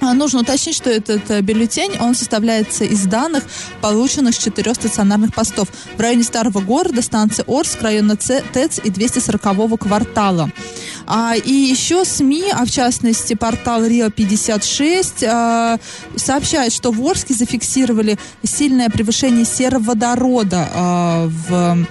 А, 0.04 0.14
Нужно 0.14 0.42
уточнить, 0.42 0.76
что 0.76 0.90
этот 0.90 1.30
э, 1.32 1.42
бюллетень, 1.42 1.98
он 2.00 2.14
составляется 2.16 2.84
из 2.84 3.06
данных, 3.06 3.44
полученных 3.80 4.36
с 4.36 4.38
четырех 4.38 4.76
стационарных 4.76 5.34
постов 5.34 5.70
в 5.96 6.02
районе 6.02 6.24
Старого 6.24 6.60
города, 6.60 7.02
станции 7.02 7.46
Орск, 7.48 7.82
района 7.82 8.18
ТЭЦ 8.18 8.80
и 8.84 8.90
240-го 8.90 9.78
квартала. 9.78 10.50
А, 11.06 11.36
и 11.36 11.52
еще 11.52 12.06
СМИ, 12.06 12.46
а 12.54 12.66
в 12.66 12.72
частности 12.72 13.34
портал 13.34 13.86
Рио-56, 13.86 15.26
а, 15.28 15.78
сообщает, 16.16 16.74
что 16.74 16.92
в 16.92 17.06
Орске 17.08 17.34
зафиксировали 17.34 18.18
сильное 18.44 18.90
превышение 18.90 19.46
сероводорода 19.46 20.70
а, 20.74 21.28
в 21.28 21.86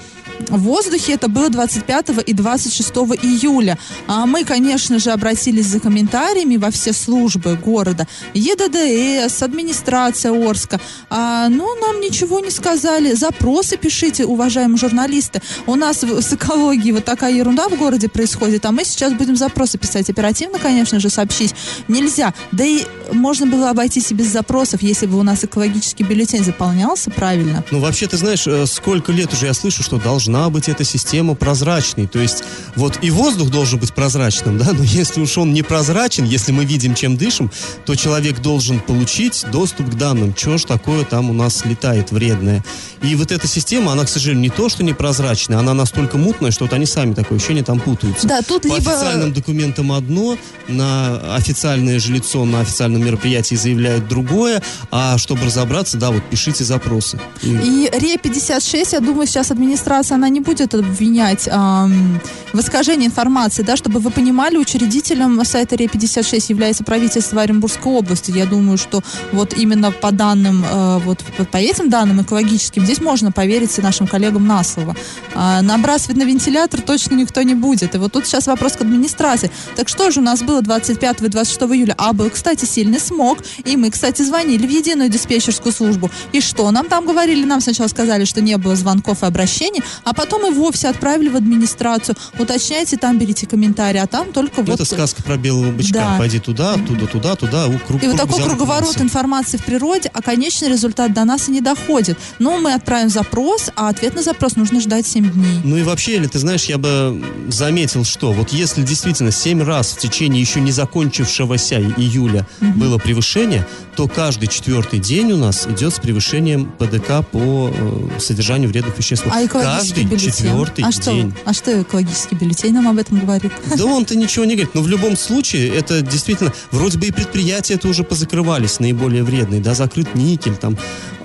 в 0.49 0.59
воздухе. 0.59 1.15
Это 1.15 1.29
было 1.29 1.49
25 1.49 2.27
и 2.27 2.33
26 2.33 2.91
июля. 3.23 3.79
А 4.07 4.27
мы, 4.27 4.45
конечно 4.45 4.99
же, 4.99 5.11
обратились 5.11 5.67
за 5.67 5.81
комментариями 5.81 6.57
во 6.57 6.71
все 6.71 6.93
службы 6.93 7.57
города. 7.57 8.07
ЕДДС, 8.35 9.43
администрация 9.43 10.33
Орска. 10.33 10.81
А, 11.11 11.49
ну, 11.49 11.75
нам 11.81 12.01
ничего 12.01 12.41
не 12.41 12.51
сказали. 12.51 13.15
Запросы 13.15 13.77
пишите, 13.77 14.25
уважаемые 14.25 14.79
журналисты. 14.79 15.41
У 15.67 15.75
нас 15.75 16.03
с 16.03 16.33
экологией 16.33 16.93
вот 16.93 17.05
такая 17.05 17.33
ерунда 17.33 17.69
в 17.69 17.77
городе 17.77 18.09
происходит, 18.09 18.65
а 18.67 18.73
мы 18.73 18.85
сейчас 18.85 19.13
будем 19.13 19.37
запросы 19.37 19.79
писать. 19.79 20.11
Оперативно, 20.11 20.59
конечно 20.59 21.01
же, 21.01 21.11
сообщить 21.11 21.55
нельзя. 21.89 22.35
Да 22.53 22.65
и 22.65 22.85
можно 23.13 23.47
было 23.47 23.71
обойтись 23.71 24.11
и 24.11 24.15
без 24.15 24.27
запросов, 24.27 24.83
если 24.83 25.07
бы 25.07 25.19
у 25.19 25.23
нас 25.23 25.45
экологический 25.45 26.05
бюллетень 26.05 26.45
заполнялся 26.45 27.11
правильно. 27.11 27.65
Ну, 27.71 27.81
вообще, 27.81 28.07
ты 28.07 28.17
знаешь, 28.17 28.47
э, 28.47 28.67
сколько 28.67 29.13
лет 29.13 29.33
уже 29.33 29.47
я 29.47 29.55
слышу, 29.55 29.83
что 29.83 29.99
должна 30.33 30.51
быть 30.51 30.69
эта 30.69 30.83
система 30.85 31.35
прозрачной. 31.35 32.07
То 32.07 32.19
есть, 32.19 32.43
вот 32.75 32.99
и 33.03 33.11
воздух 33.11 33.51
должен 33.51 33.79
быть 33.79 33.93
прозрачным, 33.93 34.57
да, 34.59 34.73
но 34.73 34.83
если 34.83 35.21
уж 35.21 35.37
он 35.39 35.53
не 35.53 35.63
прозрачен, 35.63 36.25
если 36.25 36.53
мы 36.53 36.65
видим, 36.65 36.95
чем 36.95 37.17
дышим, 37.17 37.51
то 37.85 37.95
человек 37.95 38.41
должен 38.41 38.81
получить 38.81 39.45
доступ 39.53 39.91
к 39.91 39.95
данным. 39.95 40.35
Чего 40.35 40.57
ж 40.59 40.65
такое 40.65 41.05
там 41.05 41.29
у 41.31 41.35
нас 41.35 41.65
летает 41.67 42.13
вредное. 42.13 42.65
И 43.03 43.15
вот 43.15 43.31
эта 43.33 43.47
система, 43.47 43.93
она, 43.93 44.05
к 44.05 44.09
сожалению, 44.09 44.43
не 44.43 44.49
то, 44.51 44.69
что 44.69 44.83
непрозрачная, 44.85 45.59
она 45.59 45.75
настолько 45.75 46.17
мутная, 46.17 46.51
что 46.51 46.65
вот 46.65 46.73
они 46.73 46.87
сами 46.87 47.13
такое 47.15 47.39
ощущение 47.39 47.65
там 47.65 47.79
путаются. 47.81 48.27
Да, 48.27 48.41
тут 48.43 48.63
По 48.63 48.67
либо... 48.77 48.91
официальным 48.93 49.33
документам 49.33 49.93
одно, 49.93 50.39
на 50.69 51.35
официальное 51.37 51.99
же 51.99 52.13
лицо 52.13 52.45
на 52.45 52.61
официальном 52.61 53.05
мероприятии 53.05 53.55
заявляет 53.57 54.09
другое, 54.09 54.63
а 54.91 55.19
чтобы 55.19 55.45
разобраться, 55.47 55.99
да, 55.99 56.11
вот 56.11 56.23
пишите 56.31 56.65
запросы. 56.65 57.19
И- 57.43 57.49
И 57.49 57.91
РЕ-56, 57.93 58.89
я 58.93 59.01
думаю, 59.01 59.27
сейчас 59.27 59.51
администрация, 59.51 60.17
она 60.23 60.29
не 60.29 60.41
будет 60.41 60.73
обвинять 60.75 61.49
ам, 61.51 62.21
в 62.53 62.61
искажении 62.61 63.07
информации, 63.09 63.63
да, 63.63 63.77
чтобы 63.77 63.99
вы 63.99 64.11
понимали, 64.11 64.57
учредителем 64.57 65.45
сайта 65.45 65.75
РЕ-56 65.75 66.45
является 66.49 66.85
правительство 66.85 67.43
Оренбургской 67.43 67.93
области. 67.93 68.31
Я 68.31 68.47
думаю, 68.47 68.79
что 68.79 69.03
вот 69.33 69.55
именно 69.59 69.91
по 69.91 70.13
данным, 70.13 70.65
э, 70.65 70.99
вот 71.05 71.25
по- 71.51 71.57
этим 71.57 71.91
данным 71.91 72.23
экологическим, 72.23 72.85
здесь 72.85 73.01
можно 73.01 73.33
поверить 73.33 73.77
нашим 73.79 74.07
коллегам 74.07 74.47
на 74.47 74.63
слово. 74.63 74.95
А 75.35 75.61
набрасывать 75.61 76.17
на 76.17 76.23
вентилятор 76.23 76.83
точно 76.83 77.17
никто 77.17 77.43
не 77.43 77.55
будет. 77.55 77.95
И 77.97 77.99
вот 77.99 78.13
тут 78.13 78.27
сейчас 78.27 78.47
вопрос 78.47 78.75
к 78.75 78.83
администрации. 78.83 79.51
Так 79.75 79.89
что 79.89 80.11
же 80.13 80.21
у 80.21 80.23
нас 80.23 80.43
было 80.43 80.63
25 80.63 81.23
и 81.23 81.29
26 81.29 81.63
июля? 81.75 81.95
А 81.99 82.13
был, 82.13 82.31
кстати, 82.31 82.65
сильный 82.65 83.01
смог. 83.01 83.39
И 83.65 83.77
мы, 83.77 83.91
кстати, 83.91 84.23
звонили 84.23 84.65
в 84.67 84.71
единую 84.71 85.09
диспетчерскую 85.09 85.73
службу. 85.73 86.11
И 86.33 86.41
что 86.41 86.71
нам 86.71 86.87
там 86.87 87.07
говорили? 87.07 87.45
Нам 87.45 87.61
сначала 87.61 87.89
сказали, 87.89 88.25
что 88.25 88.41
не 88.41 88.57
было 88.57 88.77
звонков 88.77 89.23
и 89.23 89.27
обращений, 89.27 89.83
а 90.05 90.15
потом 90.15 90.51
и 90.51 90.55
вовсе 90.55 90.89
отправили 90.89 91.29
в 91.29 91.37
администрацию. 91.37 92.17
Уточняйте, 92.39 92.97
там 92.97 93.19
берите 93.19 93.47
комментарии, 93.47 93.99
а 93.99 94.07
там 94.07 94.33
только 94.33 94.63
вот... 94.63 94.75
это 94.75 94.85
сказка 94.85 95.23
про 95.23 95.37
белого 95.37 95.71
бычка. 95.71 95.95
Да. 95.95 96.19
Пойди 96.19 96.39
туда, 96.39 96.75
туда, 97.13 97.37
туда. 97.37 97.67
у, 97.67 97.79
Круг, 97.79 98.03
И 98.03 98.09
вот 98.09 98.17
такой 98.17 98.43
круговорот 98.43 99.01
информации 99.01 99.57
в 99.57 99.65
природе, 99.65 100.11
а 100.13 100.23
конечный 100.23 100.69
результат 100.69 101.13
до 101.13 101.25
нас 101.25 101.49
и 101.49 101.53
не 101.53 101.61
доходит. 101.61 102.19
Но 102.39 102.59
мы 102.59 102.75
отправим 102.75 103.09
запрос, 103.09 103.71
а 103.77 103.89
ответ 103.89 104.15
на 104.15 104.23
запрос 104.23 104.57
нужно 104.57 104.81
ждать 104.81 105.07
7 105.07 105.31
дней. 105.31 105.61
Ну 105.65 105.77
и 105.77 105.83
вообще, 105.83 106.17
или 106.17 106.27
ты 106.27 106.39
знаешь, 106.39 106.65
я 106.65 106.79
бы 106.79 107.23
заметил, 107.49 108.05
что 108.05 108.33
вот 108.33 108.51
если 108.51 108.83
действительно 108.83 109.31
7 109.31 109.63
раз 109.63 109.93
в 109.93 109.99
течение 109.99 110.41
еще 110.41 110.61
не 110.61 110.73
закончившегося 110.73 111.81
июля 111.97 112.47
было 112.61 112.99
превышение, 112.99 113.67
то 113.97 114.09
каждый 114.09 114.49
четвертый 114.49 114.99
день 114.99 115.33
у 115.33 115.37
нас 115.37 115.67
идет 115.67 115.95
с 115.95 115.99
превышением 115.99 116.67
ПДК 116.79 117.27
по 117.31 117.71
э, 117.73 118.19
содержанию 118.19 118.71
вредных 118.71 118.97
веществ. 118.97 119.27
А 119.31 119.47
каждый 119.47 119.92
бюллетень? 120.01 120.31
четвертый 120.31 120.85
а 120.85 120.93
что, 120.93 121.13
день. 121.13 121.35
а 121.45 121.53
что 121.53 121.83
экологический 121.83 122.35
бюллетень 122.35 122.73
нам 122.73 122.89
об 122.89 122.99
этом 122.99 123.21
говорит? 123.21 123.53
Да 123.77 123.85
он-то 123.85 124.17
ничего 124.17 124.45
не 124.45 124.55
говорит. 124.55 124.75
Но 124.75 124.83
в 124.83 124.89
любом 124.89 125.17
случае, 125.17 125.69
это 125.69 126.01
действительно, 126.03 126.53
вроде 126.71 126.99
бы 126.99 127.07
и 127.07 127.11
предприятия 127.11 127.75
это 127.75 127.89
уже 127.89 128.05
позакрывались, 128.05 128.81
наиболее 128.81 129.23
вредные, 129.23 129.61
да, 129.61 129.75
закрыт 129.75 130.15
никель 130.15 130.57
там. 130.57 130.77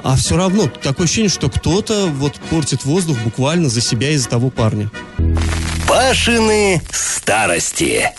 А 0.04 0.16
все 0.16 0.38
равно 0.38 0.68
такое 0.82 1.06
ощущение, 1.06 1.30
что 1.30 1.50
кто-то 1.50 2.08
вот 2.08 2.36
портит 2.50 2.86
воздух 2.86 3.18
буквально 3.24 3.70
за 3.70 3.82
себя 3.82 4.12
из-за 4.12 4.30
того 4.30 4.50
парня. 4.50 4.90
Пашины 5.88 6.82
старости. 6.92 8.12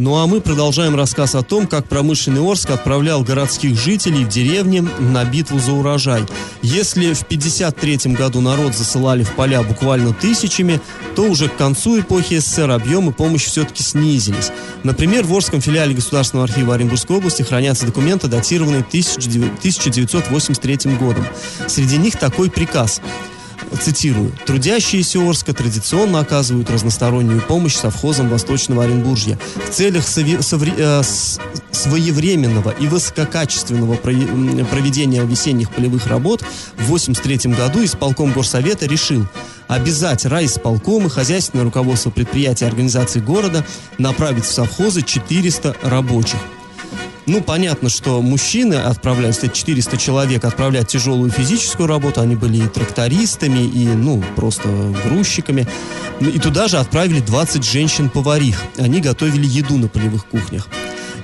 Ну 0.00 0.16
а 0.16 0.26
мы 0.26 0.40
продолжаем 0.40 0.96
рассказ 0.96 1.34
о 1.34 1.42
том, 1.42 1.66
как 1.66 1.86
промышленный 1.86 2.40
Орск 2.40 2.70
отправлял 2.70 3.22
городских 3.22 3.78
жителей 3.78 4.24
в 4.24 4.28
деревни 4.28 4.80
на 4.98 5.26
битву 5.26 5.58
за 5.58 5.72
урожай. 5.72 6.22
Если 6.62 7.12
в 7.12 7.26
53 7.26 8.14
году 8.14 8.40
народ 8.40 8.74
засылали 8.74 9.24
в 9.24 9.34
поля 9.34 9.62
буквально 9.62 10.14
тысячами, 10.14 10.80
то 11.14 11.24
уже 11.24 11.50
к 11.50 11.56
концу 11.58 12.00
эпохи 12.00 12.38
СССР 12.38 12.70
объемы 12.70 13.12
помощи 13.12 13.50
все-таки 13.50 13.82
снизились. 13.82 14.52
Например, 14.84 15.22
в 15.24 15.34
Орском 15.34 15.60
филиале 15.60 15.92
Государственного 15.92 16.48
архива 16.48 16.76
Оренбургской 16.76 17.18
области 17.18 17.42
хранятся 17.42 17.84
документы, 17.84 18.28
датированные 18.28 18.80
1900 18.80 19.50
1983 19.58 20.96
годом. 20.96 21.26
Среди 21.66 21.98
них 21.98 22.16
такой 22.16 22.50
приказ 22.50 23.02
цитирую, 23.80 24.32
«Трудящиеся 24.46 25.20
Орска 25.20 25.52
традиционно 25.52 26.20
оказывают 26.20 26.70
разностороннюю 26.70 27.40
помощь 27.42 27.74
совхозам 27.76 28.28
Восточного 28.28 28.84
Оренбуржья. 28.84 29.38
В 29.68 29.74
целях 29.74 30.04
сови- 30.04 30.38
совре- 30.40 30.74
э, 30.76 31.02
своевременного 31.72 32.70
и 32.70 32.86
высококачественного 32.88 33.94
проведения 33.94 35.22
весенних 35.24 35.70
полевых 35.70 36.06
работ 36.06 36.42
в 36.76 36.84
1983 36.84 37.54
году 37.54 37.84
исполком 37.84 38.32
Горсовета 38.32 38.86
решил 38.86 39.26
обязать 39.68 40.24
райисполком 40.26 41.06
и 41.06 41.10
хозяйственное 41.10 41.64
руководство 41.64 42.10
предприятий 42.10 42.64
и 42.64 42.68
организаций 42.68 43.22
города 43.22 43.64
направить 43.98 44.44
в 44.44 44.52
совхозы 44.52 45.02
400 45.02 45.76
рабочих. 45.82 46.38
Ну, 47.30 47.40
понятно, 47.40 47.88
что 47.90 48.20
мужчины 48.22 48.74
отправляют, 48.74 49.38
эти 49.44 49.54
400 49.54 49.96
человек 49.98 50.44
отправляют 50.44 50.88
тяжелую 50.88 51.30
физическую 51.30 51.86
работу, 51.86 52.20
они 52.20 52.34
были 52.34 52.64
и 52.64 52.66
трактористами, 52.66 53.60
и, 53.60 53.86
ну, 53.86 54.20
просто 54.34 54.68
грузчиками. 55.04 55.64
Ну, 56.18 56.28
И 56.28 56.40
туда 56.40 56.66
же 56.66 56.78
отправили 56.78 57.20
20 57.20 57.62
женщин-поварих. 57.62 58.60
Они 58.78 59.00
готовили 59.00 59.46
еду 59.46 59.78
на 59.78 59.86
полевых 59.86 60.26
кухнях. 60.26 60.66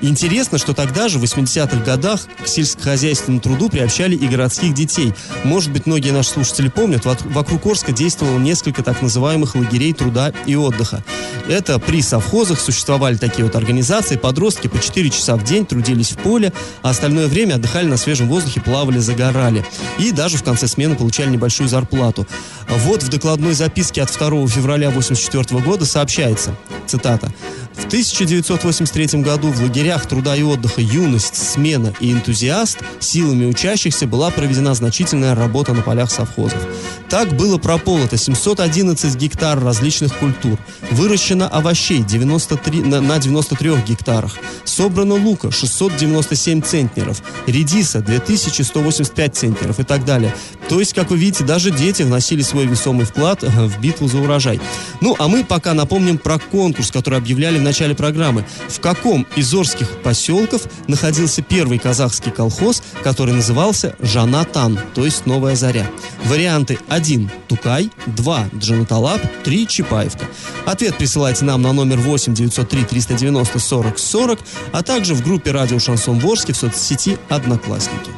Интересно, 0.02 0.58
что 0.58 0.74
тогда 0.74 1.08
же, 1.08 1.18
в 1.18 1.24
80-х 1.24 1.84
годах, 1.84 2.20
к 2.42 2.46
сельскохозяйственному 2.46 3.40
труду 3.40 3.68
приобщали 3.68 4.14
и 4.14 4.28
городских 4.28 4.74
детей. 4.74 5.14
Может 5.44 5.72
быть, 5.72 5.86
многие 5.86 6.10
наши 6.10 6.30
слушатели 6.30 6.68
помнят, 6.68 7.04
вокруг 7.04 7.66
Орска 7.66 7.92
действовало 7.92 8.38
несколько 8.38 8.82
так 8.82 9.02
называемых 9.02 9.54
лагерей 9.54 9.92
труда 9.92 10.32
и 10.46 10.54
отдыха. 10.56 11.04
Это 11.48 11.78
при 11.78 12.02
совхозах 12.02 12.60
существовали 12.60 13.16
такие 13.16 13.44
вот 13.44 13.54
организации, 13.54 14.16
подростки 14.16 14.66
по 14.66 14.80
4 14.80 15.10
часа 15.10 15.36
в 15.36 15.44
день 15.44 15.64
трудились 15.64 16.12
в 16.12 16.16
поле, 16.16 16.52
а 16.82 16.90
остальное 16.90 17.28
время 17.28 17.54
отдыхали 17.54 17.86
на 17.86 17.96
свежем 17.96 18.28
воздухе, 18.28 18.60
плавали, 18.60 18.98
загорали. 18.98 19.64
И 19.98 20.10
даже 20.10 20.38
в 20.38 20.42
конце 20.42 20.66
смены 20.66 20.96
получали 20.96 21.30
небольшую 21.30 21.68
зарплату. 21.68 22.26
Вот 22.68 23.02
в 23.02 23.08
докладной 23.08 23.54
записке 23.54 24.02
от 24.02 24.08
2 24.08 24.28
февраля 24.48 24.88
1984 24.88 25.60
года 25.60 25.86
сообщается, 25.86 26.56
цитата, 26.86 27.32
В 27.76 27.86
1983 27.86 29.20
году 29.20 29.52
в 29.52 29.60
лагерях 29.60 30.06
труда 30.06 30.34
и 30.34 30.42
отдыха 30.42 30.80
«Юность», 30.80 31.36
«Смена» 31.36 31.92
и 32.00 32.10
«Энтузиаст» 32.10 32.78
силами 33.00 33.44
учащихся 33.44 34.06
была 34.06 34.30
проведена 34.30 34.74
значительная 34.74 35.34
работа 35.34 35.74
на 35.74 35.82
полях 35.82 36.10
совхозов. 36.10 36.60
Так 37.08 37.36
было 37.36 37.58
прополото 37.58 38.16
711 38.16 39.14
гектар 39.16 39.62
различных 39.62 40.16
культур, 40.16 40.58
выращено 40.90 41.46
овощей 41.48 42.02
93, 42.02 42.80
на, 42.80 43.00
на 43.00 43.18
93 43.18 43.76
гектарах, 43.86 44.38
собрано 44.64 45.14
лука 45.14 45.52
697 45.52 46.62
центнеров, 46.62 47.22
редиса 47.46 48.00
2185 48.00 49.36
центнеров 49.36 49.78
и 49.78 49.84
так 49.84 50.04
далее. 50.04 50.34
То 50.68 50.80
есть, 50.80 50.94
как 50.94 51.10
вы 51.10 51.18
видите, 51.18 51.44
даже 51.44 51.70
дети 51.70 52.02
вносили 52.02 52.42
свой 52.42 52.66
весомый 52.66 53.06
вклад 53.06 53.44
э, 53.44 53.48
в 53.48 53.78
битву 53.80 54.08
за 54.08 54.18
урожай. 54.18 54.60
Ну, 55.00 55.14
а 55.18 55.28
мы 55.28 55.44
пока 55.44 55.74
напомним 55.74 56.18
про 56.18 56.38
конкурс, 56.38 56.90
который 56.90 57.18
объявляли 57.18 57.58
начале 57.66 57.94
программы. 57.94 58.44
В 58.68 58.80
каком 58.80 59.26
из 59.36 59.52
Орских 59.52 59.88
поселков 60.02 60.62
находился 60.86 61.42
первый 61.42 61.78
казахский 61.78 62.32
колхоз, 62.32 62.82
который 63.02 63.34
назывался 63.34 63.94
Жанатан, 64.00 64.78
то 64.94 65.04
есть 65.04 65.26
Новая 65.26 65.56
Заря? 65.56 65.86
Варианты 66.24 66.78
1– 66.88 67.30
Тукай, 67.48 67.90
2– 68.06 68.48
Джанаталап, 68.58 69.20
3– 69.44 69.66
Чапаевка. 69.68 70.24
Ответ 70.64 70.96
присылайте 70.96 71.44
нам 71.44 71.62
на 71.62 71.72
номер 71.72 71.98
8 71.98 72.34
903 72.34 72.84
390 72.84 73.58
40 73.58 73.98
40, 73.98 74.38
а 74.72 74.82
также 74.82 75.14
в 75.14 75.22
группе 75.22 75.50
«Радио 75.50 75.78
Шансон 75.78 76.18
Ворске» 76.20 76.52
в 76.52 76.56
соцсети 76.56 77.18
«Одноклассники». 77.28 78.10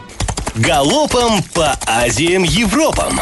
Галопом 0.56 1.42
по 1.54 1.78
Азиям 1.86 2.42
Европам! 2.42 3.20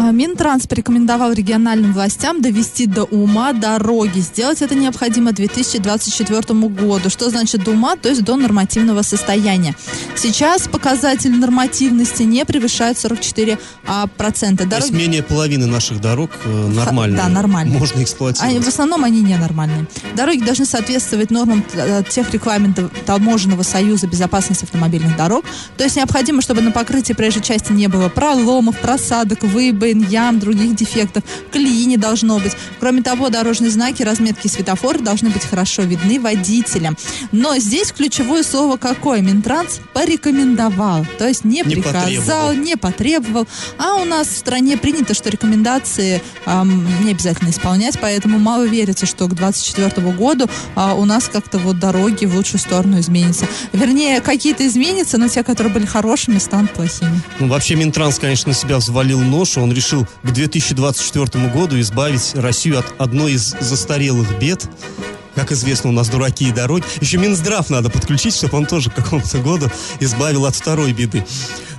А, 0.00 0.12
Минтранс 0.12 0.66
порекомендовал 0.66 1.32
региональным 1.32 1.92
властям 1.92 2.40
довести 2.40 2.86
до 2.86 3.04
ума 3.04 3.52
дороги. 3.52 4.20
Сделать 4.20 4.62
это 4.62 4.74
необходимо 4.74 5.32
к 5.32 5.34
2024 5.34 6.40
году. 6.68 7.10
Что 7.10 7.28
значит 7.28 7.64
до 7.64 7.72
ума? 7.72 7.96
То 7.96 8.08
есть 8.08 8.22
до 8.24 8.36
нормативного 8.36 9.02
состояния. 9.02 9.76
Сейчас 10.16 10.68
показатель 10.68 11.36
нормативности 11.36 12.22
не 12.22 12.46
превышает 12.46 12.98
44 12.98 13.58
а, 13.86 14.06
процента. 14.06 14.66
То 14.66 14.76
есть 14.76 14.90
менее 14.90 15.22
половины 15.22 15.66
наших 15.66 16.00
дорог 16.00 16.30
э, 16.44 16.68
нормальные. 16.68 17.18
Да, 17.18 17.28
нормальные. 17.28 17.78
Можно 17.78 18.02
эксплуатировать. 18.02 18.56
А 18.56 18.60
в 18.62 18.68
основном 18.68 19.04
они 19.04 19.20
ненормальные. 19.20 19.86
Дороги 20.16 20.42
должны 20.42 20.64
соответствовать 20.64 21.30
нормам 21.30 21.62
э, 21.74 22.02
тех 22.08 22.32
регламентов 22.32 22.90
Таможенного 23.04 23.64
союза 23.64 24.06
безопасности 24.06 24.64
автомобильных 24.64 25.16
дорог. 25.18 25.44
То 25.76 25.84
есть 25.84 25.96
необходимо, 25.96 26.40
чтобы 26.40 26.62
на 26.62 26.70
покрытии 26.70 27.12
проезжей 27.12 27.42
части 27.42 27.72
не 27.72 27.88
было 27.88 28.08
проломов, 28.08 28.78
просадок, 28.78 29.42
выбоин, 29.42 29.89
ям, 29.98 30.38
других 30.38 30.74
дефектов. 30.76 31.22
Колеи 31.52 31.84
не 31.86 31.96
должно 31.96 32.38
быть. 32.38 32.52
Кроме 32.78 33.02
того, 33.02 33.28
дорожные 33.28 33.70
знаки, 33.70 34.02
разметки 34.02 34.48
светофора 34.48 34.98
должны 34.98 35.30
быть 35.30 35.44
хорошо 35.44 35.82
видны 35.82 36.20
водителям. 36.20 36.96
Но 37.32 37.56
здесь 37.58 37.92
ключевое 37.92 38.42
слово 38.42 38.76
какое? 38.76 39.20
Минтранс 39.20 39.80
порекомендовал. 39.92 41.06
То 41.18 41.26
есть 41.28 41.44
не, 41.44 41.62
Не 41.64 41.76
приказал, 41.76 42.02
потребовал. 42.02 42.52
не 42.54 42.76
потребовал. 42.76 43.48
А 43.78 43.94
у 43.94 44.04
нас 44.04 44.28
в 44.28 44.36
стране 44.36 44.76
принято, 44.76 45.14
что 45.14 45.30
рекомендации 45.30 46.22
ам, 46.46 46.86
не 47.04 47.10
обязательно 47.12 47.50
исполнять, 47.50 47.98
поэтому 48.00 48.38
мало 48.38 48.64
верится, 48.66 49.06
что 49.06 49.26
к 49.26 49.34
2024 49.34 50.10
году 50.12 50.48
а, 50.74 50.94
у 50.94 51.04
нас 51.04 51.28
как-то 51.32 51.58
вот 51.58 51.78
дороги 51.78 52.26
в 52.26 52.34
лучшую 52.36 52.60
сторону 52.60 53.00
изменятся. 53.00 53.46
Вернее, 53.72 54.20
какие-то 54.20 54.66
изменятся, 54.66 55.18
но 55.18 55.28
те, 55.28 55.42
которые 55.42 55.72
были 55.72 55.86
хорошими, 55.86 56.38
станут 56.38 56.72
плохими. 56.72 57.20
Ну, 57.38 57.48
вообще 57.48 57.74
Минтранс, 57.76 58.18
конечно, 58.18 58.50
на 58.50 58.54
себя 58.54 58.76
взвалил 58.78 59.20
ношу. 59.20 59.60
Он 59.62 59.72
решил 59.80 60.06
к 60.22 60.30
2024 60.30 61.48
году 61.48 61.80
избавить 61.80 62.34
Россию 62.34 62.80
от 62.80 62.84
одной 62.98 63.32
из 63.32 63.56
застарелых 63.60 64.38
бед. 64.38 64.68
Как 65.34 65.52
известно, 65.52 65.88
у 65.88 65.92
нас 65.94 66.10
дураки 66.10 66.48
и 66.48 66.52
дороги. 66.52 66.84
Еще 67.00 67.16
Минздрав 67.16 67.70
надо 67.70 67.88
подключить, 67.88 68.34
чтобы 68.34 68.58
он 68.58 68.66
тоже 68.66 68.90
к 68.90 68.96
какому-то 68.96 69.38
году 69.38 69.70
избавил 69.98 70.44
от 70.44 70.54
второй 70.54 70.92
беды. 70.92 71.24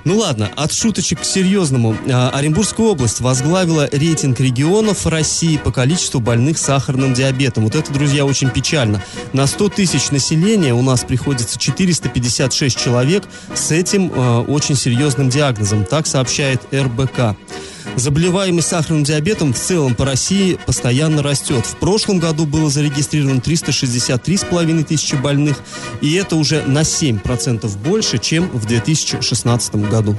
Ну 0.02 0.18
ладно, 0.18 0.50
от 0.56 0.72
шуточек 0.72 1.20
к 1.20 1.24
серьезному. 1.24 1.96
А, 2.10 2.30
Оренбургская 2.30 2.88
область 2.88 3.20
возглавила 3.20 3.88
рейтинг 3.92 4.40
регионов 4.40 5.06
России 5.06 5.58
по 5.58 5.70
количеству 5.70 6.18
больных 6.18 6.58
сахарным 6.58 7.14
диабетом. 7.14 7.62
Вот 7.62 7.76
это, 7.76 7.92
друзья, 7.92 8.26
очень 8.26 8.50
печально. 8.50 9.00
На 9.32 9.46
100 9.46 9.68
тысяч 9.68 10.10
населения 10.10 10.74
у 10.74 10.82
нас 10.82 11.04
приходится 11.04 11.56
456 11.56 12.76
человек 12.76 13.22
с 13.54 13.70
этим 13.70 14.10
э, 14.12 14.40
очень 14.40 14.74
серьезным 14.74 15.28
диагнозом. 15.28 15.84
Так 15.84 16.08
сообщает 16.08 16.62
РБК. 16.74 17.36
Заболеваемость 17.96 18.68
сахарным 18.68 19.04
диабетом 19.04 19.52
в 19.52 19.58
целом 19.58 19.94
по 19.94 20.04
России 20.04 20.58
постоянно 20.66 21.22
растет. 21.22 21.66
В 21.66 21.76
прошлом 21.76 22.18
году 22.18 22.46
было 22.46 22.70
зарегистрировано 22.70 23.40
363,5 23.40 24.84
тысячи 24.84 25.14
больных, 25.14 25.58
и 26.00 26.14
это 26.14 26.36
уже 26.36 26.62
на 26.62 26.80
7% 26.80 27.68
больше, 27.78 28.18
чем 28.18 28.48
в 28.48 28.66
2016 28.66 29.74
году. 29.76 30.16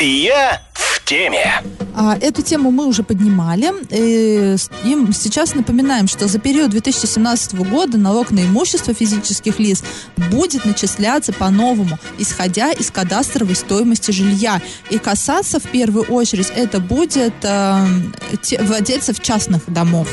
Я 0.00 0.62
теме. 1.10 1.60
А, 1.92 2.16
Эту 2.20 2.42
тему 2.42 2.70
мы 2.70 2.86
уже 2.86 3.02
поднимали. 3.02 3.72
И 3.90 4.56
сейчас 5.12 5.56
напоминаем, 5.56 6.06
что 6.06 6.28
за 6.28 6.38
период 6.38 6.70
2017 6.70 7.54
года 7.68 7.98
налог 7.98 8.30
на 8.30 8.44
имущество 8.44 8.94
физических 8.94 9.58
лиц 9.58 9.82
будет 10.30 10.64
начисляться 10.64 11.32
по-новому, 11.32 11.98
исходя 12.18 12.70
из 12.70 12.92
кадастровой 12.92 13.56
стоимости 13.56 14.12
жилья. 14.12 14.62
И 14.90 14.98
касаться 14.98 15.58
в 15.58 15.64
первую 15.64 16.04
очередь 16.04 16.52
это 16.54 16.78
будет 16.78 17.34
э, 17.42 17.86
те- 18.42 18.62
владельцев 18.62 19.20
частных 19.20 19.62
домов 19.66 20.08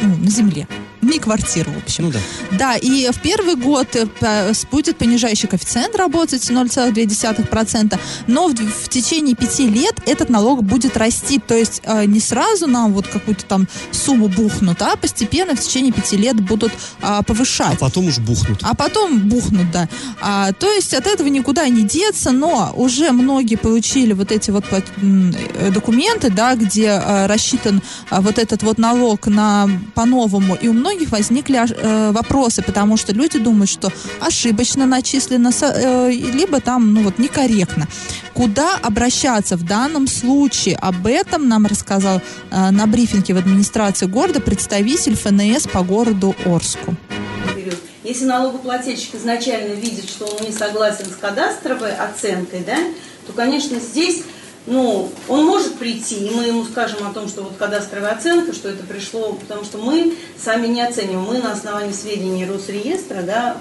ну, 0.00 0.16
на 0.16 0.30
земле. 0.30 0.66
Не 1.02 1.18
квартир, 1.18 1.68
в 1.68 1.76
общем. 1.78 2.04
Ну 2.04 2.12
да. 2.12 2.18
Да, 2.52 2.76
и 2.76 3.10
в 3.10 3.20
первый 3.20 3.56
год 3.56 3.96
э, 3.96 4.52
будет 4.70 4.96
понижающий 4.96 5.48
коэффициент 5.48 5.96
работать 5.96 6.48
0,2%, 6.48 7.98
но 8.28 8.48
в, 8.48 8.54
в 8.54 8.88
течение 8.88 9.34
пяти 9.34 9.66
лет 9.66 10.00
этот 10.06 10.30
налог 10.30 10.62
будет 10.62 10.96
расти. 10.96 11.38
То 11.38 11.54
есть 11.54 11.82
э, 11.84 12.04
не 12.06 12.20
сразу 12.20 12.66
нам 12.66 12.92
вот 12.92 13.08
какую-то 13.08 13.44
там 13.44 13.68
сумму 13.90 14.28
бухнут, 14.28 14.80
а 14.80 14.96
постепенно 14.96 15.56
в 15.56 15.60
течение 15.60 15.92
пяти 15.92 16.16
лет 16.16 16.40
будут 16.40 16.72
а, 17.00 17.22
повышать. 17.22 17.78
Потом 17.78 18.06
уж 18.06 18.18
бухнут. 18.18 18.60
А 18.62 18.74
потом 18.74 19.28
бухнут, 19.28 19.70
да. 19.70 19.88
А, 20.20 20.52
то 20.52 20.70
есть 20.70 20.94
от 20.94 21.06
этого 21.06 21.28
никуда 21.28 21.68
не 21.68 21.82
деться, 21.82 22.30
но 22.30 22.72
уже 22.76 23.10
многие 23.12 23.56
получили 23.56 24.12
вот 24.12 24.32
эти 24.32 24.50
вот 24.50 24.64
э, 24.70 25.70
документы, 25.70 26.30
да, 26.30 26.54
где 26.54 26.86
э, 26.86 27.26
рассчитан 27.26 27.82
а, 28.10 28.20
вот 28.20 28.38
этот 28.38 28.62
вот 28.62 28.78
налог 28.78 29.26
на 29.26 29.68
по-новому, 29.94 30.54
и 30.54 30.68
у 30.68 30.72
многих 30.72 30.91
возникли 31.00 31.56
аж- 31.56 31.72
э, 31.76 32.12
вопросы, 32.12 32.62
потому 32.62 32.96
что 32.96 33.12
люди 33.12 33.38
думают, 33.38 33.70
что 33.70 33.92
ошибочно 34.20 34.86
начислено, 34.86 35.50
э, 35.60 36.10
либо 36.10 36.60
там, 36.60 36.92
ну 36.94 37.02
вот, 37.02 37.18
некорректно. 37.18 37.88
Куда 38.34 38.76
обращаться 38.76 39.56
в 39.56 39.64
данном 39.64 40.06
случае? 40.06 40.76
Об 40.76 41.06
этом 41.06 41.48
нам 41.48 41.66
рассказал 41.66 42.20
э, 42.50 42.70
на 42.70 42.86
брифинге 42.86 43.34
в 43.34 43.38
администрации 43.38 44.06
города 44.06 44.40
представитель 44.40 45.16
ФНС 45.16 45.66
по 45.66 45.82
городу 45.82 46.34
Орску. 46.44 46.94
Если 48.04 48.24
налогоплательщик 48.24 49.14
изначально 49.14 49.74
видит, 49.74 50.08
что 50.08 50.24
он 50.26 50.46
не 50.46 50.52
согласен 50.52 51.06
с 51.06 51.16
кадастровой 51.20 51.94
оценкой, 51.94 52.64
да, 52.66 52.76
то, 53.26 53.32
конечно, 53.32 53.78
здесь 53.78 54.22
ну, 54.66 55.10
он 55.28 55.44
может 55.44 55.74
прийти, 55.74 56.26
и 56.26 56.30
мы 56.30 56.44
ему 56.44 56.64
скажем 56.64 57.06
о 57.06 57.12
том, 57.12 57.28
что 57.28 57.42
вот 57.42 57.54
кадастровая 57.58 58.12
оценка, 58.12 58.52
что 58.52 58.68
это 58.68 58.84
пришло, 58.84 59.32
потому 59.32 59.64
что 59.64 59.78
мы 59.78 60.14
сами 60.38 60.68
не 60.68 60.82
оцениваем, 60.82 61.22
мы 61.22 61.38
на 61.38 61.52
основании 61.52 61.92
сведений 61.92 62.46
Росреестра, 62.46 63.22
да, 63.22 63.56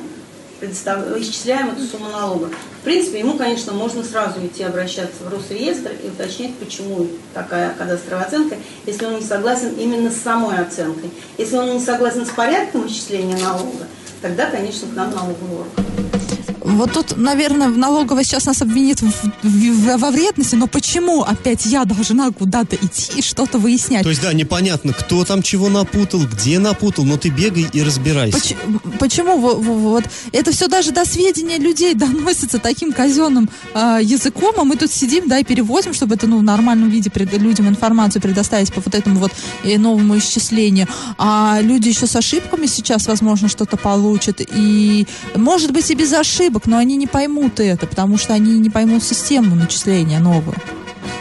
предостав- 0.59 1.19
исчисляем 1.19 1.71
эту 1.71 1.81
сумму 1.81 2.09
налога. 2.09 2.49
В 2.81 2.83
принципе, 2.83 3.19
ему, 3.19 3.35
конечно, 3.35 3.73
можно 3.73 4.03
сразу 4.03 4.45
идти 4.45 4.63
обращаться 4.63 5.23
в 5.23 5.33
Росреестр 5.33 5.91
и 6.03 6.07
уточнять, 6.07 6.55
почему 6.55 7.07
такая 7.33 7.73
кадастровая 7.73 8.25
оценка, 8.25 8.57
если 8.85 9.05
он 9.05 9.15
не 9.15 9.23
согласен 9.23 9.73
именно 9.79 10.11
с 10.11 10.17
самой 10.17 10.59
оценкой. 10.59 11.09
Если 11.39 11.57
он 11.57 11.73
не 11.73 11.79
согласен 11.79 12.27
с 12.27 12.29
порядком 12.29 12.85
исчисления 12.85 13.37
налога, 13.39 13.87
тогда, 14.21 14.51
конечно, 14.51 14.87
к 14.87 14.95
нам 14.95 15.09
налоговый 15.09 15.61
орган. 15.61 15.80
Вот 16.71 16.93
тут, 16.93 17.17
наверное, 17.17 17.67
налоговая 17.67 18.23
сейчас 18.23 18.45
нас 18.45 18.61
обвинит 18.61 19.01
в- 19.01 19.11
в- 19.43 19.97
во 19.97 20.11
вредности, 20.11 20.55
но 20.55 20.67
почему 20.67 21.21
опять 21.23 21.65
я 21.65 21.85
должна 21.85 22.31
куда-то 22.31 22.75
идти 22.75 23.19
и 23.19 23.21
что-то 23.21 23.57
выяснять? 23.57 24.03
То 24.03 24.09
есть, 24.09 24.21
да, 24.21 24.33
непонятно, 24.33 24.93
кто 24.93 25.23
там 25.25 25.41
чего 25.43 25.69
напутал, 25.69 26.21
где 26.21 26.59
напутал, 26.59 27.05
но 27.05 27.17
ты 27.17 27.29
бегай 27.29 27.67
и 27.71 27.83
разбирайся. 27.83 28.37
Поч- 28.37 28.55
почему 28.99 29.37
во- 29.39 29.55
во- 29.55 29.73
вот 29.73 30.03
это 30.31 30.51
все 30.51 30.67
даже 30.67 30.91
до 30.91 31.05
сведения 31.05 31.57
людей 31.57 31.93
доносится 31.95 32.57
таким 32.59 32.93
казенным 32.93 33.49
а, 33.73 33.99
языком, 34.01 34.53
а 34.57 34.63
мы 34.63 34.75
тут 34.77 34.91
сидим, 34.91 35.27
да, 35.27 35.39
и 35.39 35.43
переводим, 35.43 35.93
чтобы 35.93 36.15
это 36.15 36.27
ну, 36.27 36.37
в 36.39 36.43
нормальном 36.43 36.89
виде 36.89 37.09
пред- 37.09 37.37
людям 37.37 37.67
информацию 37.67 38.21
предоставить 38.21 38.73
по 38.73 38.81
вот 38.81 38.95
этому 38.95 39.19
вот 39.19 39.31
э, 39.63 39.77
новому 39.77 40.17
исчислению. 40.17 40.87
А 41.17 41.59
люди 41.61 41.89
еще 41.89 42.07
с 42.07 42.15
ошибками 42.15 42.65
сейчас, 42.65 43.07
возможно, 43.07 43.47
что-то 43.49 43.77
получат. 43.77 44.41
И, 44.55 45.05
может 45.35 45.71
быть, 45.71 45.89
и 45.91 45.95
без 45.95 46.13
ошибок, 46.13 46.60
но 46.65 46.77
они 46.77 46.97
не 46.97 47.07
поймут 47.07 47.59
это, 47.59 47.87
потому 47.87 48.17
что 48.17 48.33
они 48.33 48.59
не 48.59 48.69
поймут 48.69 49.03
систему 49.03 49.55
начисления 49.55 50.19
новую. 50.19 50.55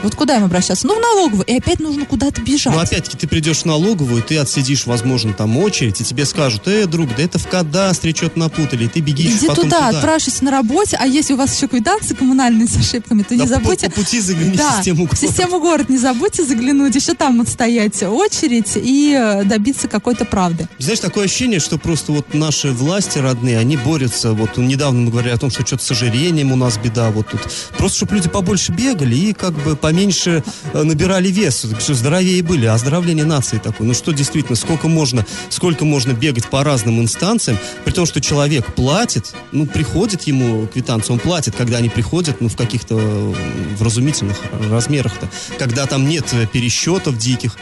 Вот 0.02 0.14
куда 0.14 0.36
им 0.36 0.44
обращаться? 0.44 0.86
Ну, 0.86 0.96
в 0.96 1.00
налоговую. 1.00 1.44
И 1.46 1.56
опять 1.56 1.80
нужно 1.80 2.06
куда-то 2.06 2.40
бежать. 2.42 2.72
Ну, 2.74 2.78
опять-таки, 2.80 3.16
ты 3.16 3.26
придешь 3.28 3.58
в 3.58 3.64
налоговую, 3.66 4.22
ты 4.22 4.38
отсидишь, 4.38 4.86
возможно, 4.86 5.32
там 5.32 5.56
очередь, 5.58 6.00
и 6.00 6.04
тебе 6.04 6.24
скажут, 6.24 6.66
э, 6.68 6.86
друг, 6.86 7.14
да 7.16 7.22
это 7.22 7.38
в 7.38 7.46
кадастре 7.48 8.14
что-то 8.14 8.38
напутали, 8.38 8.84
и 8.84 8.88
ты 8.88 9.00
бегишь 9.00 9.32
Иди 9.36 9.46
потом 9.46 9.64
туда, 9.64 9.86
туда. 9.88 9.98
отпрашивайся 9.98 10.44
на 10.44 10.50
работе, 10.50 10.96
а 11.00 11.06
если 11.06 11.34
у 11.34 11.36
вас 11.36 11.54
еще 11.56 11.68
квитанции 11.68 12.14
коммунальные 12.14 12.66
с 12.68 12.76
ошибками, 12.76 13.22
то 13.22 13.30
Да 13.30 13.34
не 13.36 13.42
по- 13.42 13.48
забудьте... 13.48 13.86
по 13.90 13.96
пути 14.00 14.20
загляни 14.20 14.52
в 14.54 14.56
да, 14.56 14.76
систему 14.76 15.04
в 15.06 15.08
город. 15.08 15.18
систему 15.20 15.60
город 15.60 15.88
не 15.88 15.98
забудьте 15.98 16.44
заглянуть, 16.44 16.94
еще 16.94 17.14
там 17.14 17.40
отстоять 17.40 18.02
очередь 18.02 18.72
и 18.76 19.14
э, 19.18 19.44
добиться 19.44 19.88
какой-то 19.88 20.24
правды. 20.24 20.68
Знаешь, 20.78 21.00
такое 21.00 21.24
ощущение, 21.26 21.60
что 21.60 21.78
просто 21.78 22.12
вот 22.12 22.32
наши 22.34 22.70
власти 22.72 23.18
родные, 23.18 23.58
они 23.58 23.76
борются. 23.76 24.32
Вот 24.32 24.56
недавно 24.56 25.00
мы 25.02 25.10
говорили 25.10 25.32
о 25.34 25.38
том, 25.38 25.50
что 25.50 25.66
что-то 25.66 25.84
с 25.84 25.90
ожирением 25.90 26.52
у 26.52 26.56
нас 26.56 26.78
беда. 26.78 27.10
Вот 27.10 27.28
тут 27.28 27.40
просто, 27.76 27.98
чтобы 27.98 28.14
люди 28.16 28.28
побольше 28.28 28.72
бегали 28.72 29.14
и 29.14 29.32
как 29.32 29.52
бы 29.52 29.76
поменьше 29.90 30.44
э, 30.72 30.82
набирали 30.82 31.28
вес, 31.28 31.66
что 31.80 31.94
здоровее 31.94 32.42
были. 32.42 32.66
Оздоровление 32.66 33.24
нации 33.24 33.58
такое. 33.58 33.88
Ну 33.88 33.94
что 33.94 34.12
действительно, 34.12 34.54
сколько 34.56 34.86
можно, 34.88 35.26
сколько 35.48 35.84
можно 35.84 36.12
бегать 36.12 36.46
по 36.46 36.62
разным 36.62 37.00
инстанциям, 37.00 37.58
при 37.84 37.92
том, 37.92 38.06
что 38.06 38.20
человек 38.20 38.72
платит, 38.74 39.32
ну 39.52 39.66
приходит 39.66 40.22
ему 40.28 40.66
квитанция, 40.68 41.14
он 41.14 41.18
платит, 41.18 41.56
когда 41.56 41.78
они 41.78 41.88
приходят, 41.88 42.40
ну 42.40 42.48
в 42.48 42.56
каких-то 42.56 42.98
э, 43.00 43.34
вразумительных 43.78 44.36
размерах-то, 44.70 45.28
когда 45.58 45.86
там 45.86 46.08
нет 46.08 46.24
э, 46.32 46.46
пересчетов 46.46 47.18
диких. 47.18 47.56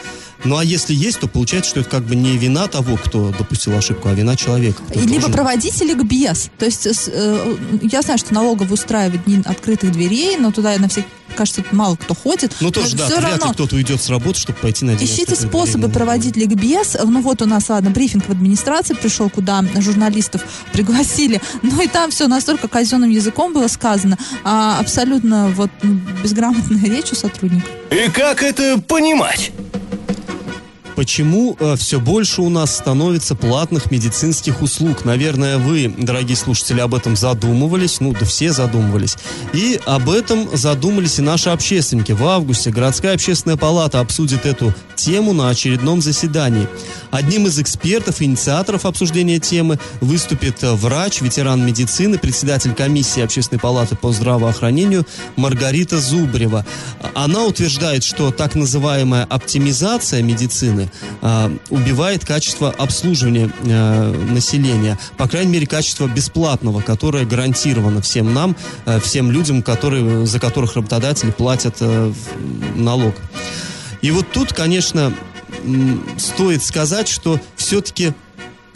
Ну 0.45 0.55
а 0.57 0.63
если 0.63 0.93
есть, 0.93 1.19
то 1.19 1.27
получается, 1.27 1.71
что 1.71 1.79
это 1.81 1.89
как 1.89 2.03
бы 2.05 2.15
не 2.15 2.37
вина 2.37 2.67
того, 2.67 2.95
кто 2.95 3.33
допустил 3.37 3.75
ошибку, 3.77 4.07
а 4.07 4.13
вина 4.13 4.35
человека. 4.37 4.81
Либо 4.95 5.07
должен- 5.09 5.33
проводить 5.33 5.81
ликбез. 5.81 6.49
То 6.59 6.65
есть 6.65 6.85
с- 6.85 7.09
э, 7.11 7.55
я 7.91 8.01
знаю, 8.03 8.19
что 8.19 8.33
налоговый 8.33 8.73
устраивает 8.73 9.25
дни 9.25 9.41
открытых 9.45 9.91
дверей, 9.91 10.37
но 10.37 10.51
туда 10.51 10.77
на 10.77 10.87
всякий 10.87 11.07
кажется, 11.39 11.63
мало 11.71 11.95
кто 11.95 12.13
ходит. 12.13 12.53
Ну 12.59 12.69
тоже, 12.69 12.97
да, 12.97 13.07
вряд 13.07 13.23
равно 13.23 13.47
ли 13.47 13.53
кто-то 13.53 13.75
уйдет 13.77 14.01
с 14.01 14.09
работы, 14.09 14.37
чтобы 14.39 14.59
пойти 14.59 14.83
на 14.83 14.95
день 14.95 15.07
Ищите 15.07 15.35
способы 15.35 15.87
дверей. 15.87 15.93
проводить 15.93 16.35
ликбез. 16.35 16.97
Ну 17.01 17.21
вот 17.21 17.41
у 17.41 17.45
нас, 17.45 17.69
ладно, 17.69 17.91
брифинг 17.91 18.25
в 18.27 18.29
администрации 18.29 18.93
пришел, 18.93 19.29
куда 19.29 19.63
журналистов 19.77 20.43
пригласили. 20.73 21.41
Ну 21.61 21.81
и 21.81 21.87
там 21.87 22.11
все 22.11 22.27
настолько 22.27 22.67
казенным 22.67 23.09
языком 23.09 23.53
было 23.53 23.67
сказано. 23.67 24.17
а 24.43 24.79
абсолютно 24.79 25.47
вот 25.55 25.69
ну, 25.81 26.01
безграмотная 26.21 26.83
речь 26.83 27.13
у 27.13 27.15
сотрудников. 27.15 27.69
И 27.89 28.09
как 28.11 28.43
это 28.43 28.81
понимать? 28.81 29.51
Почему 30.99 31.57
все 31.77 31.97
больше 32.01 32.41
у 32.41 32.49
нас 32.49 32.75
становится 32.75 33.33
платных 33.33 33.89
медицинских 33.89 34.61
услуг? 34.61 35.05
Наверное, 35.05 35.57
вы, 35.57 35.87
дорогие 35.97 36.35
слушатели, 36.35 36.81
об 36.81 36.93
этом 36.93 37.15
задумывались, 37.15 38.01
ну 38.01 38.11
да 38.11 38.25
все 38.25 38.51
задумывались. 38.51 39.15
И 39.53 39.79
об 39.85 40.09
этом 40.09 40.49
задумались 40.57 41.17
и 41.17 41.21
наши 41.21 41.51
общественники. 41.51 42.11
В 42.11 42.27
августе 42.27 42.71
городская 42.71 43.13
общественная 43.13 43.55
палата 43.55 44.01
обсудит 44.01 44.45
эту 44.45 44.73
тему 44.95 45.31
на 45.31 45.47
очередном 45.47 46.01
заседании. 46.01 46.67
Одним 47.11 47.47
из 47.47 47.57
экспертов 47.57 48.19
и 48.19 48.25
инициаторов 48.25 48.85
обсуждения 48.85 49.39
темы 49.39 49.79
выступит 50.01 50.61
э, 50.63 50.73
врач, 50.73 51.21
ветеран 51.21 51.65
медицины, 51.65 52.17
председатель 52.17 52.73
комиссии 52.73 53.23
общественной 53.23 53.59
палаты 53.59 53.95
по 53.95 54.11
здравоохранению 54.11 55.07
Маргарита 55.37 55.99
Зубрева. 55.99 56.65
Она 57.15 57.45
утверждает, 57.45 58.03
что 58.03 58.31
так 58.31 58.55
называемая 58.55 59.23
оптимизация 59.23 60.21
медицины 60.21 60.88
а, 61.21 61.51
убивает 61.69 62.25
качество 62.25 62.69
обслуживания 62.71 63.51
а, 63.65 64.11
населения, 64.31 64.97
по 65.17 65.27
крайней 65.27 65.51
мере, 65.51 65.67
качество 65.67 66.07
бесплатного, 66.07 66.81
которое 66.81 67.25
гарантировано 67.25 68.01
всем 68.01 68.33
нам, 68.33 68.55
а, 68.85 68.99
всем 68.99 69.31
людям, 69.31 69.61
которые, 69.61 70.25
за 70.25 70.39
которых 70.39 70.75
работодатели 70.75 71.31
платят 71.31 71.79
в- 71.81 72.13
налог. 72.75 73.15
И 74.01 74.11
вот 74.11 74.31
тут, 74.31 74.53
конечно, 74.53 75.13
стоит 76.17 76.63
сказать, 76.63 77.07
что 77.07 77.39
все-таки 77.55 78.13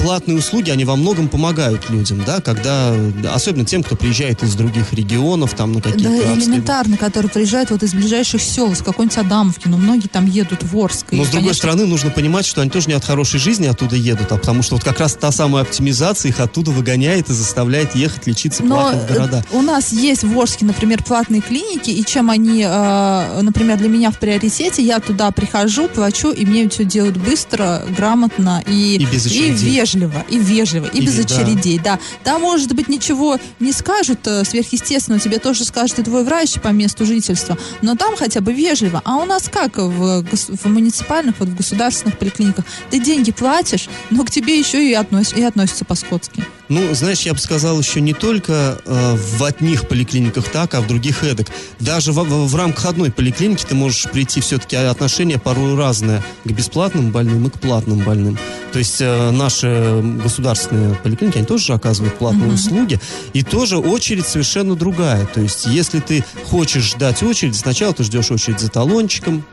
платные 0.03 0.37
услуги, 0.37 0.69
они 0.69 0.85
во 0.85 0.95
многом 0.95 1.27
помогают 1.29 1.89
людям, 1.89 2.23
да, 2.25 2.41
когда, 2.41 2.93
особенно 3.33 3.65
тем, 3.65 3.83
кто 3.83 3.95
приезжает 3.95 4.43
из 4.43 4.53
других 4.55 4.93
регионов, 4.93 5.53
там, 5.53 5.71
на 5.73 5.81
какие-то... 5.81 6.09
Да, 6.25 6.33
элементарно, 6.33 6.97
которые 6.97 7.29
приезжают 7.29 7.71
вот 7.71 7.83
из 7.83 7.93
ближайших 7.93 8.41
сел, 8.41 8.71
из 8.71 8.79
какой-нибудь 8.79 9.17
Адамовки, 9.17 9.67
но 9.67 9.77
многие 9.77 10.07
там 10.07 10.25
едут 10.25 10.63
в 10.63 10.77
Орск. 10.77 11.13
и, 11.13 11.15
Но, 11.15 11.23
с 11.23 11.27
другой 11.29 11.49
конечно, 11.49 11.69
стороны, 11.69 11.85
нужно 11.85 12.09
понимать, 12.11 12.45
что 12.45 12.61
они 12.61 12.69
тоже 12.69 12.87
не 12.87 12.93
от 12.93 13.05
хорошей 13.05 13.39
жизни 13.39 13.65
оттуда 13.67 13.95
едут, 13.95 14.31
а 14.31 14.37
потому 14.37 14.61
что 14.61 14.75
вот 14.75 14.83
как 14.83 14.99
раз 14.99 15.13
та 15.13 15.31
самая 15.31 15.63
оптимизация 15.63 16.29
их 16.29 16.39
оттуда 16.39 16.71
выгоняет 16.71 17.29
и 17.29 17.33
заставляет 17.33 17.95
ехать 17.95 18.27
лечиться 18.27 18.63
Но 18.63 18.75
платно 18.75 18.99
в 18.99 19.07
города. 19.07 19.45
э, 19.51 19.55
у 19.57 19.61
нас 19.61 19.91
есть 19.93 20.23
в 20.23 20.37
Орске, 20.39 20.65
например, 20.65 21.03
платные 21.03 21.41
клиники, 21.41 21.89
и 21.91 22.03
чем 22.05 22.29
они, 22.29 22.63
э, 22.67 23.41
например, 23.41 23.77
для 23.77 23.87
меня 23.89 24.11
в 24.11 24.19
приоритете, 24.19 24.83
я 24.83 24.99
туда 24.99 25.31
прихожу, 25.31 25.87
плачу, 25.87 26.31
и 26.31 26.45
мне 26.45 26.67
все 26.69 26.83
делают 26.83 27.17
быстро, 27.17 27.83
грамотно 27.95 28.63
и, 28.67 28.95
И 28.97 29.05
без 29.05 29.25
очередей. 29.25 29.51
вежливо, 29.53 29.92
и 30.29 30.38
вежливо, 30.38 30.86
и, 30.88 30.99
И 30.99 31.06
без 31.06 31.15
да. 31.15 31.21
очередей, 31.23 31.79
да. 31.79 31.99
Там, 32.23 32.41
может 32.41 32.73
быть, 32.73 32.88
ничего 32.89 33.38
не 33.60 33.71
скажут 33.71 34.19
э, 34.27 34.43
сверхъестественного, 34.43 35.21
тебе 35.21 35.39
тоже 35.39 35.65
скажет 35.65 35.99
и 35.99 36.03
твой 36.03 36.23
врач 36.23 36.53
по 36.62 36.69
месту 36.69 37.06
жительства, 37.06 37.58
но 37.82 37.95
там 37.95 38.15
хотя 38.15 38.41
бы 38.41 38.53
вежливо. 38.53 39.01
А 39.06 39.17
у 39.17 39.25
нас 39.25 39.49
как 39.51 39.77
в, 39.77 40.23
в 40.23 40.65
муниципальных, 40.65 41.36
вот 41.39 41.49
в 41.49 41.56
государственных 41.56 42.17
поликлиниках? 42.17 42.65
Ты 42.89 42.99
деньги 42.99 43.32
платишь, 43.32 43.88
но 44.10 44.23
к 44.23 44.32
тебе 44.32 44.58
еще 44.58 44.88
и, 44.89 44.93
относ- 44.93 45.38
и 45.38 45.43
относятся 45.43 45.86
по-скотски. 45.86 46.43
Ну, 46.69 46.93
знаешь, 46.93 47.21
я 47.21 47.34
бы 47.34 47.39
сказал, 47.39 47.77
еще 47.79 48.01
не 48.01 48.13
только 48.13 48.82
э, 48.86 49.15
в 49.38 49.43
одних 49.43 49.88
поликлиниках 49.88 50.45
так, 50.49 50.73
а 50.73 50.82
в 50.82 50.88
других 50.88 51.23
эдак. 51.23 51.47
Даже 51.79 52.12
в, 52.13 52.15
в- 52.23 52.47
в 52.47 52.56
рамках 52.56 52.86
одной 52.86 53.12
поликлиники 53.12 53.65
ты 53.67 53.75
можешь 53.75 54.03
прийти 54.10 54.41
все-таки 54.41 54.75
отношение 54.77 55.38
порой 55.38 55.75
разное 55.75 56.23
к 56.45 56.49
бесплатным 56.51 57.12
больным 57.12 57.45
и 57.47 57.49
к 57.49 57.60
платным 57.60 57.99
больным. 57.99 58.38
То 58.71 58.79
есть 58.79 58.97
э, 59.01 59.32
наши 59.32 59.83
государственные 60.22 60.96
поликлиники, 60.96 61.38
они 61.38 61.46
тоже 61.46 61.65
же 61.65 61.74
оказывают 61.74 62.15
платные 62.17 62.52
услуги, 62.52 63.00
и 63.34 63.43
тоже 63.43 63.78
очередь 63.78 64.28
совершенно 64.28 64.76
другая. 64.76 65.26
То 65.26 65.41
есть 65.41 65.65
если 65.65 66.00
ты 66.00 66.24
хочешь 66.46 66.84
ждать 66.91 67.24
очередь, 67.24 67.56
сначала 67.56 67.93
ты 67.93 68.04
ждешь 68.04 68.32
очередь 68.32 68.60
за 68.60 68.69
талончиком, 68.69 69.43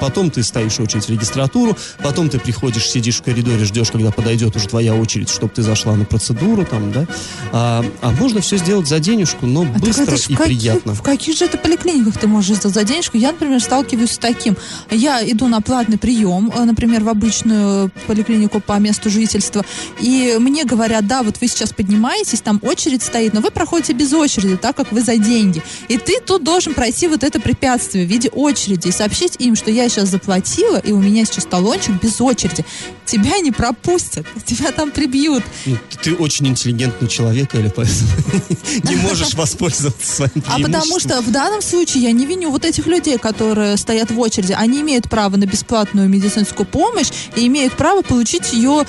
потом 0.00 0.30
ты 0.30 0.42
стоишь 0.42 0.78
очередь 0.80 1.04
в 1.04 1.10
регистратуру, 1.10 1.76
потом 2.02 2.28
ты 2.28 2.38
приходишь, 2.38 2.88
сидишь 2.88 3.16
в 3.18 3.22
коридоре, 3.22 3.64
ждешь, 3.64 3.90
когда 3.90 4.10
подойдет 4.10 4.56
уже 4.56 4.68
твоя 4.68 4.94
очередь, 4.94 5.28
чтобы 5.28 5.52
ты 5.54 5.62
зашла 5.62 5.94
на 5.94 6.04
процедуру 6.04 6.64
там, 6.64 6.92
да. 6.92 7.06
А, 7.52 7.84
а 8.02 8.10
можно 8.12 8.40
все 8.40 8.56
сделать 8.56 8.88
за 8.88 8.98
денежку, 8.98 9.46
но 9.46 9.62
А 9.62 9.78
быстро 9.78 10.04
и 10.16 10.34
каких- 10.34 10.42
приятно. 10.42 10.94
В 10.94 11.02
каких 11.02 11.36
же 11.36 11.44
это 11.44 11.58
поликлиниках 11.58 12.18
ты 12.18 12.26
можешь 12.26 12.56
сделать 12.56 12.74
за 12.74 12.84
денежку? 12.84 13.16
Я, 13.16 13.32
например, 13.32 13.60
сталкиваюсь 13.60 14.12
с 14.12 14.18
таким. 14.18 14.56
Я 14.90 15.22
иду 15.28 15.48
на 15.48 15.60
платный 15.60 15.98
прием, 15.98 16.52
э, 16.54 16.64
например, 16.64 17.04
в 17.04 17.08
обычную 17.08 17.90
поликлинику 18.06 18.60
по 18.60 18.78
месту 18.78 19.10
жительства, 19.10 19.57
и 20.00 20.36
мне 20.38 20.64
говорят, 20.64 21.06
да, 21.06 21.22
вот 21.22 21.40
вы 21.40 21.48
сейчас 21.48 21.72
поднимаетесь, 21.72 22.40
там 22.40 22.58
очередь 22.62 23.02
стоит, 23.02 23.34
но 23.34 23.40
вы 23.40 23.50
проходите 23.50 23.92
без 23.92 24.12
очереди, 24.12 24.56
так 24.56 24.76
как 24.76 24.92
вы 24.92 25.02
за 25.02 25.16
деньги. 25.16 25.62
И 25.88 25.98
ты 25.98 26.20
тут 26.20 26.44
должен 26.44 26.74
пройти 26.74 27.08
вот 27.08 27.24
это 27.24 27.40
препятствие 27.40 28.06
в 28.06 28.08
виде 28.08 28.28
очереди 28.28 28.88
и 28.88 28.92
сообщить 28.92 29.36
им, 29.38 29.56
что 29.56 29.70
я 29.70 29.88
сейчас 29.88 30.08
заплатила, 30.08 30.76
и 30.78 30.92
у 30.92 31.00
меня 31.00 31.24
сейчас 31.24 31.44
талончик 31.44 32.00
без 32.02 32.20
очереди. 32.20 32.64
Тебя 33.06 33.38
не 33.38 33.52
пропустят, 33.52 34.26
тебя 34.44 34.70
там 34.70 34.90
прибьют. 34.90 35.42
Ну, 35.66 35.78
ты 36.02 36.14
очень 36.14 36.46
интеллигентный 36.48 37.08
человек, 37.08 37.54
или 37.54 37.72
поэтому 37.74 38.10
не 38.84 38.96
можешь 38.96 39.34
воспользоваться 39.34 40.16
своим 40.16 40.44
А 40.46 40.58
потому 40.58 41.00
что 41.00 41.20
в 41.22 41.30
данном 41.30 41.62
случае 41.62 42.04
я 42.04 42.12
не 42.12 42.26
виню 42.26 42.50
вот 42.50 42.64
этих 42.64 42.86
людей, 42.86 43.18
которые 43.18 43.76
стоят 43.76 44.10
в 44.10 44.18
очереди. 44.20 44.52
Они 44.52 44.80
имеют 44.80 45.08
право 45.08 45.36
на 45.36 45.46
бесплатную 45.46 46.08
медицинскую 46.08 46.66
помощь 46.66 47.08
и 47.36 47.46
имеют 47.46 47.74
право 47.74 48.02
получить 48.02 48.52
ее 48.52 48.84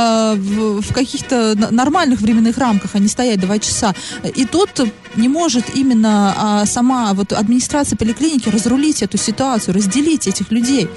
а, 0.00 0.34
в, 0.34 0.80
в 0.80 0.92
каких-то 0.94 1.54
нормальных 1.70 2.20
временных 2.20 2.58
рамках, 2.58 2.94
а 2.94 2.98
не 2.98 3.08
стоять 3.08 3.40
два 3.40 3.58
часа. 3.58 3.94
И 4.34 4.44
тут 4.46 4.70
не 5.16 5.28
может 5.28 5.76
именно 5.76 6.34
а, 6.36 6.66
сама 6.66 7.12
вот 7.12 7.32
администрация 7.32 7.96
поликлиники 7.96 8.48
разрулить 8.48 9.02
эту 9.02 9.18
ситуацию, 9.18 9.74
разделить 9.74 10.26
этих 10.26 10.50
людей. 10.50 10.88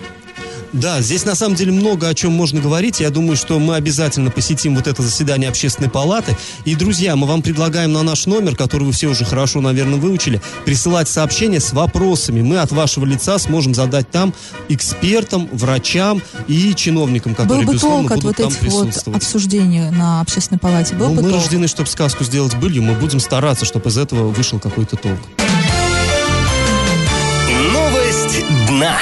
Да, 0.73 1.01
здесь 1.01 1.23
на 1.23 1.35
самом 1.35 1.55
деле 1.55 1.71
много 1.71 2.07
о 2.09 2.15
чем 2.15 2.31
можно 2.31 2.59
говорить. 2.59 2.99
Я 2.99 3.11
думаю, 3.11 3.35
что 3.37 3.59
мы 3.59 3.75
обязательно 3.75 4.31
посетим 4.31 4.75
вот 4.75 4.87
это 4.87 5.03
заседание 5.03 5.47
общественной 5.49 5.89
палаты. 5.89 6.35
И, 6.65 6.73
друзья, 6.73 7.15
мы 7.15 7.27
вам 7.27 7.43
предлагаем 7.43 7.93
на 7.93 8.01
наш 8.01 8.25
номер, 8.25 8.55
который 8.55 8.83
вы 8.85 8.91
все 8.91 9.07
уже 9.07 9.23
хорошо, 9.23 9.61
наверное, 9.61 9.99
выучили, 9.99 10.41
присылать 10.65 11.07
сообщения 11.07 11.59
с 11.59 11.73
вопросами. 11.73 12.41
Мы 12.41 12.57
от 12.57 12.71
вашего 12.71 13.05
лица 13.05 13.37
сможем 13.37 13.75
задать 13.75 14.09
там 14.09 14.33
экспертам, 14.67 15.47
врачам 15.51 16.23
и 16.47 16.73
чиновникам, 16.73 17.33
Был 17.33 17.43
которые, 17.43 17.65
бы 17.67 17.73
безусловно, 17.73 18.09
толк 18.09 18.11
от 18.17 18.23
будут 18.23 18.37
вот 18.39 18.43
там 18.43 18.47
этих 18.51 18.61
вот 18.73 18.81
присутствовать. 18.81 19.23
обсуждений 19.23 19.89
на 19.91 20.21
общественной 20.21 20.57
палате. 20.59 20.95
Был 20.95 21.09
Ну, 21.09 21.15
бы 21.15 21.21
мы 21.21 21.29
толк. 21.29 21.43
рождены, 21.43 21.67
чтобы 21.67 21.87
сказку 21.87 22.23
сделать 22.23 22.55
былью. 22.55 22.81
Мы 22.81 22.93
будем 22.95 23.19
стараться, 23.19 23.63
чтобы 23.65 23.89
из 23.91 23.97
этого 23.99 24.29
вышел 24.29 24.59
какой-то 24.59 24.95
толк. 24.95 25.19
Новость 27.71 28.43
дна. 28.67 28.97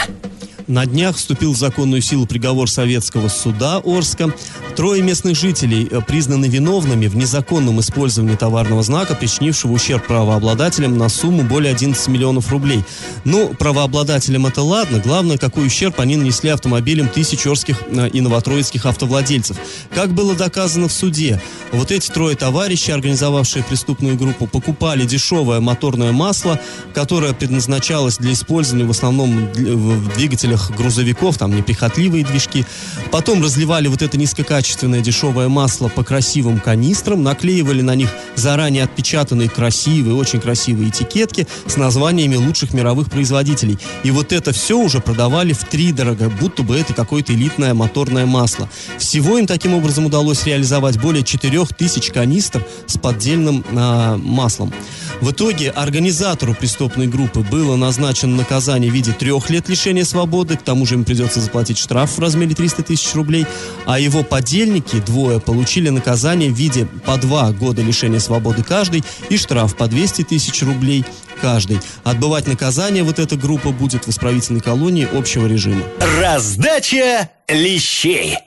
На 0.67 0.86
днях 0.86 1.15
вступил 1.15 1.54
в 1.54 1.58
законную 1.58 2.02
силу 2.02 2.26
приговор 2.26 2.69
советского 2.69 3.28
суда 3.28 3.82
Орска. 3.84 4.34
Трое 4.76 5.02
местных 5.02 5.38
жителей 5.38 5.88
э, 5.89 6.02
признаны 6.06 6.45
виновными 6.45 7.08
в 7.08 7.15
незаконном 7.15 7.80
использовании 7.80 8.36
товарного 8.36 8.84
знака, 8.84 9.15
причинившего 9.15 9.74
ущерб 9.74 10.08
правообладателям 10.08 10.97
на 10.97 11.10
сумму 11.10 11.43
более 11.43 11.74
11 11.74 12.08
миллионов 12.08 12.52
рублей. 12.52 12.84
Ну, 13.26 13.50
правообладателям 13.50 14.45
это 14.45 14.62
ладно. 14.62 15.00
Главное, 15.04 15.38
какой 15.38 15.67
ущерб 15.67 16.00
они 16.00 16.15
нанесли 16.15 16.50
автомобилям 16.50 17.10
тысяч 17.10 17.45
орских 17.45 17.82
э, 17.88 18.10
и 18.10 18.21
новотроицких 18.21 18.86
автовладельцев. 18.86 19.58
Как 19.93 20.13
было 20.13 20.36
доказано 20.36 20.88
в 20.88 20.93
суде, 20.93 21.41
вот 21.71 21.91
эти 21.91 22.10
трое 22.10 22.36
товарищей, 22.36 22.91
организовавшие 22.91 23.63
преступную 23.63 24.17
группу, 24.17 24.47
покупали 24.47 25.06
дешевое 25.06 25.60
моторное 25.60 26.12
масло, 26.12 26.60
которое 26.93 27.34
предназначалось 27.34 28.17
для 28.17 28.34
использования 28.34 28.86
в 28.86 28.91
основном 28.91 29.47
в 29.54 30.17
двигателях 30.51 30.71
грузовиков, 30.71 31.37
там 31.37 31.55
неприхотливые 31.55 32.25
движки. 32.25 32.65
Потом 33.11 33.43
разливали 33.43 33.87
вот 33.87 34.01
это 34.01 34.17
низкокачественное 34.17 35.01
дешевое 35.01 35.47
масло 35.47 35.87
по 35.87 36.03
красивым 36.03 36.59
канистрам, 36.59 37.23
наклеивали 37.23 37.81
на 37.81 37.95
них 37.95 38.09
заранее 38.35 38.83
отпечатанные 38.83 39.49
красивые, 39.49 40.15
очень 40.15 40.39
красивые 40.39 40.89
этикетки 40.89 41.47
с 41.65 41.77
названиями 41.77 42.35
лучших 42.35 42.73
мировых 42.73 43.09
производителей. 43.09 43.77
И 44.03 44.11
вот 44.11 44.31
это 44.31 44.51
все 44.51 44.77
уже 44.77 44.99
продавали 44.99 45.53
в 45.53 45.63
три 45.63 45.91
дорого, 45.91 46.29
будто 46.29 46.63
бы 46.63 46.77
это 46.77 46.93
какое-то 46.93 47.33
элитное 47.33 47.73
моторное 47.73 48.25
масло. 48.25 48.69
Всего 48.97 49.37
им 49.37 49.47
таким 49.47 49.73
образом 49.73 50.05
удалось 50.05 50.45
реализовать 50.45 50.99
более 50.99 51.23
4000 51.23 52.11
канистр 52.11 52.65
с 52.87 52.97
поддельным 52.97 53.63
э, 53.69 54.15
маслом. 54.17 54.73
В 55.21 55.31
итоге 55.31 55.69
организатору 55.69 56.55
преступной 56.55 57.07
группы 57.07 57.41
было 57.41 57.75
назначено 57.75 58.35
наказание 58.35 58.89
в 58.89 58.93
виде 58.93 59.11
трех 59.11 59.49
лет 59.51 59.69
лишения 59.69 60.03
свободы, 60.03 60.40
к 60.49 60.63
тому 60.63 60.86
же 60.86 60.95
им 60.95 61.04
придется 61.04 61.39
заплатить 61.39 61.77
штраф 61.77 62.17
в 62.17 62.19
размере 62.19 62.56
300 62.56 62.84
тысяч 62.84 63.13
рублей, 63.13 63.45
а 63.86 63.99
его 63.99 64.23
подельники, 64.23 64.97
двое, 64.97 65.39
получили 65.39 65.89
наказание 65.89 66.49
в 66.49 66.56
виде 66.56 66.88
по 67.06 67.17
два 67.17 67.51
года 67.51 67.82
лишения 67.82 68.19
свободы 68.19 68.63
каждый 68.63 69.04
и 69.30 69.38
штраф 69.38 69.75
по 69.75 69.88
200 69.88 70.23
тысяч 70.23 70.62
рублей 70.63 71.06
каждый. 71.41 71.80
Отбывать 72.04 72.47
наказание 72.47 73.04
вот 73.04 73.19
эта 73.19 73.36
группа 73.36 73.71
будет 73.71 74.06
в 74.06 74.10
исправительной 74.10 74.62
колонии 74.62 75.08
общего 75.12 75.47
режима. 75.47 75.84
Раздача 76.19 77.30
лещей. 77.47 78.38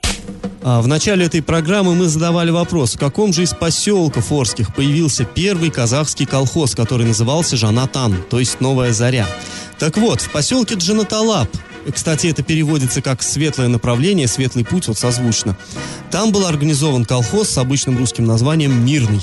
А, 0.67 0.81
в 0.81 0.87
начале 0.87 1.27
этой 1.27 1.43
программы 1.43 1.93
мы 1.93 2.07
задавали 2.07 2.49
вопрос, 2.49 2.95
в 2.95 2.99
каком 2.99 3.31
же 3.33 3.43
из 3.43 3.53
поселков 3.53 4.31
Орских 4.31 4.73
появился 4.73 5.23
первый 5.23 5.69
казахский 5.69 6.25
колхоз, 6.25 6.73
который 6.73 7.05
назывался 7.05 7.55
Жанатан, 7.55 8.23
то 8.31 8.39
есть 8.39 8.61
Новая 8.61 8.91
Заря. 8.91 9.27
Так 9.77 9.97
вот, 9.97 10.21
в 10.21 10.31
поселке 10.31 10.73
Джанаталап, 10.73 11.49
кстати, 11.93 12.27
это 12.27 12.43
переводится 12.43 13.01
как 13.01 13.21
«светлое 13.21 13.67
направление», 13.67 14.27
«светлый 14.27 14.65
путь», 14.65 14.87
вот 14.87 14.97
созвучно. 14.97 15.57
Там 16.11 16.31
был 16.31 16.45
организован 16.45 17.05
колхоз 17.05 17.49
с 17.49 17.57
обычным 17.57 17.97
русским 17.97 18.25
названием 18.25 18.85
«Мирный». 18.85 19.21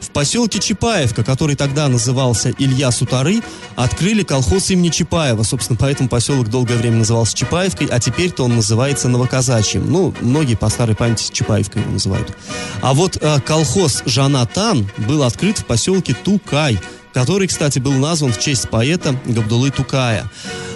В 0.00 0.12
поселке 0.12 0.58
Чапаевка, 0.58 1.22
который 1.22 1.54
тогда 1.54 1.86
назывался 1.86 2.52
Илья 2.58 2.90
Сутары, 2.90 3.42
открыли 3.76 4.22
колхоз 4.22 4.70
имени 4.70 4.88
Чапаева. 4.88 5.42
Собственно, 5.44 5.78
поэтому 5.80 6.08
поселок 6.08 6.48
долгое 6.48 6.76
время 6.76 6.96
назывался 6.96 7.36
Чапаевкой, 7.36 7.86
а 7.86 8.00
теперь-то 8.00 8.44
он 8.44 8.56
называется 8.56 9.08
Новоказачьим. 9.08 9.88
Ну, 9.88 10.14
многие 10.20 10.56
по 10.56 10.68
старой 10.68 10.96
памяти 10.96 11.30
Чапаевкой 11.32 11.82
его 11.82 11.92
называют. 11.92 12.36
А 12.80 12.92
вот 12.94 13.18
э, 13.20 13.40
колхоз 13.40 14.02
Жанатан 14.06 14.90
был 14.96 15.22
открыт 15.22 15.58
в 15.58 15.66
поселке 15.66 16.14
Тукай, 16.14 16.80
который, 17.12 17.46
кстати, 17.46 17.78
был 17.78 17.92
назван 17.92 18.32
в 18.32 18.38
честь 18.40 18.68
поэта 18.68 19.14
Габдулы 19.26 19.70
Тукая. 19.70 20.28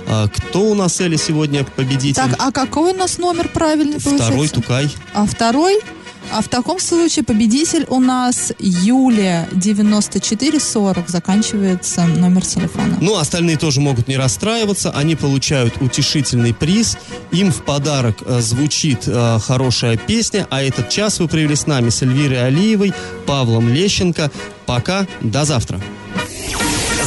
А, 0.06 0.28
кто 0.28 0.70
у 0.70 0.74
нас, 0.74 1.00
Эля, 1.00 1.16
сегодня 1.16 1.64
победитель? 1.64 2.14
Так, 2.14 2.34
а 2.38 2.52
какой 2.52 2.92
у 2.92 2.96
нас 2.96 3.18
номер 3.18 3.48
правильный 3.48 4.00
получается? 4.00 4.26
Второй 4.26 4.48
Тукай. 4.48 4.88
А 5.12 5.26
второй? 5.26 5.80
А 6.32 6.40
в 6.42 6.48
таком 6.48 6.80
случае 6.80 7.24
победитель 7.24 7.84
у 7.88 8.00
нас 8.00 8.52
Юлия 8.58 9.48
9440 9.52 11.08
заканчивается 11.08 12.06
номер 12.06 12.44
телефона. 12.44 12.96
Ну, 13.00 13.16
остальные 13.16 13.56
тоже 13.56 13.80
могут 13.80 14.08
не 14.08 14.16
расстраиваться. 14.16 14.90
Они 14.90 15.16
получают 15.16 15.80
утешительный 15.80 16.54
приз. 16.54 16.96
Им 17.30 17.52
в 17.52 17.62
подарок 17.62 18.16
э, 18.24 18.40
звучит 18.40 19.04
э, 19.06 19.38
хорошая 19.40 19.96
песня. 19.96 20.46
А 20.50 20.62
этот 20.62 20.88
час 20.88 21.20
вы 21.20 21.28
провели 21.28 21.54
с 21.54 21.66
нами 21.66 21.90
с 21.90 22.02
Эльвирой 22.02 22.46
Алиевой, 22.46 22.92
Павлом 23.26 23.68
Лещенко. 23.68 24.30
Пока, 24.66 25.06
до 25.20 25.44
завтра. 25.44 25.80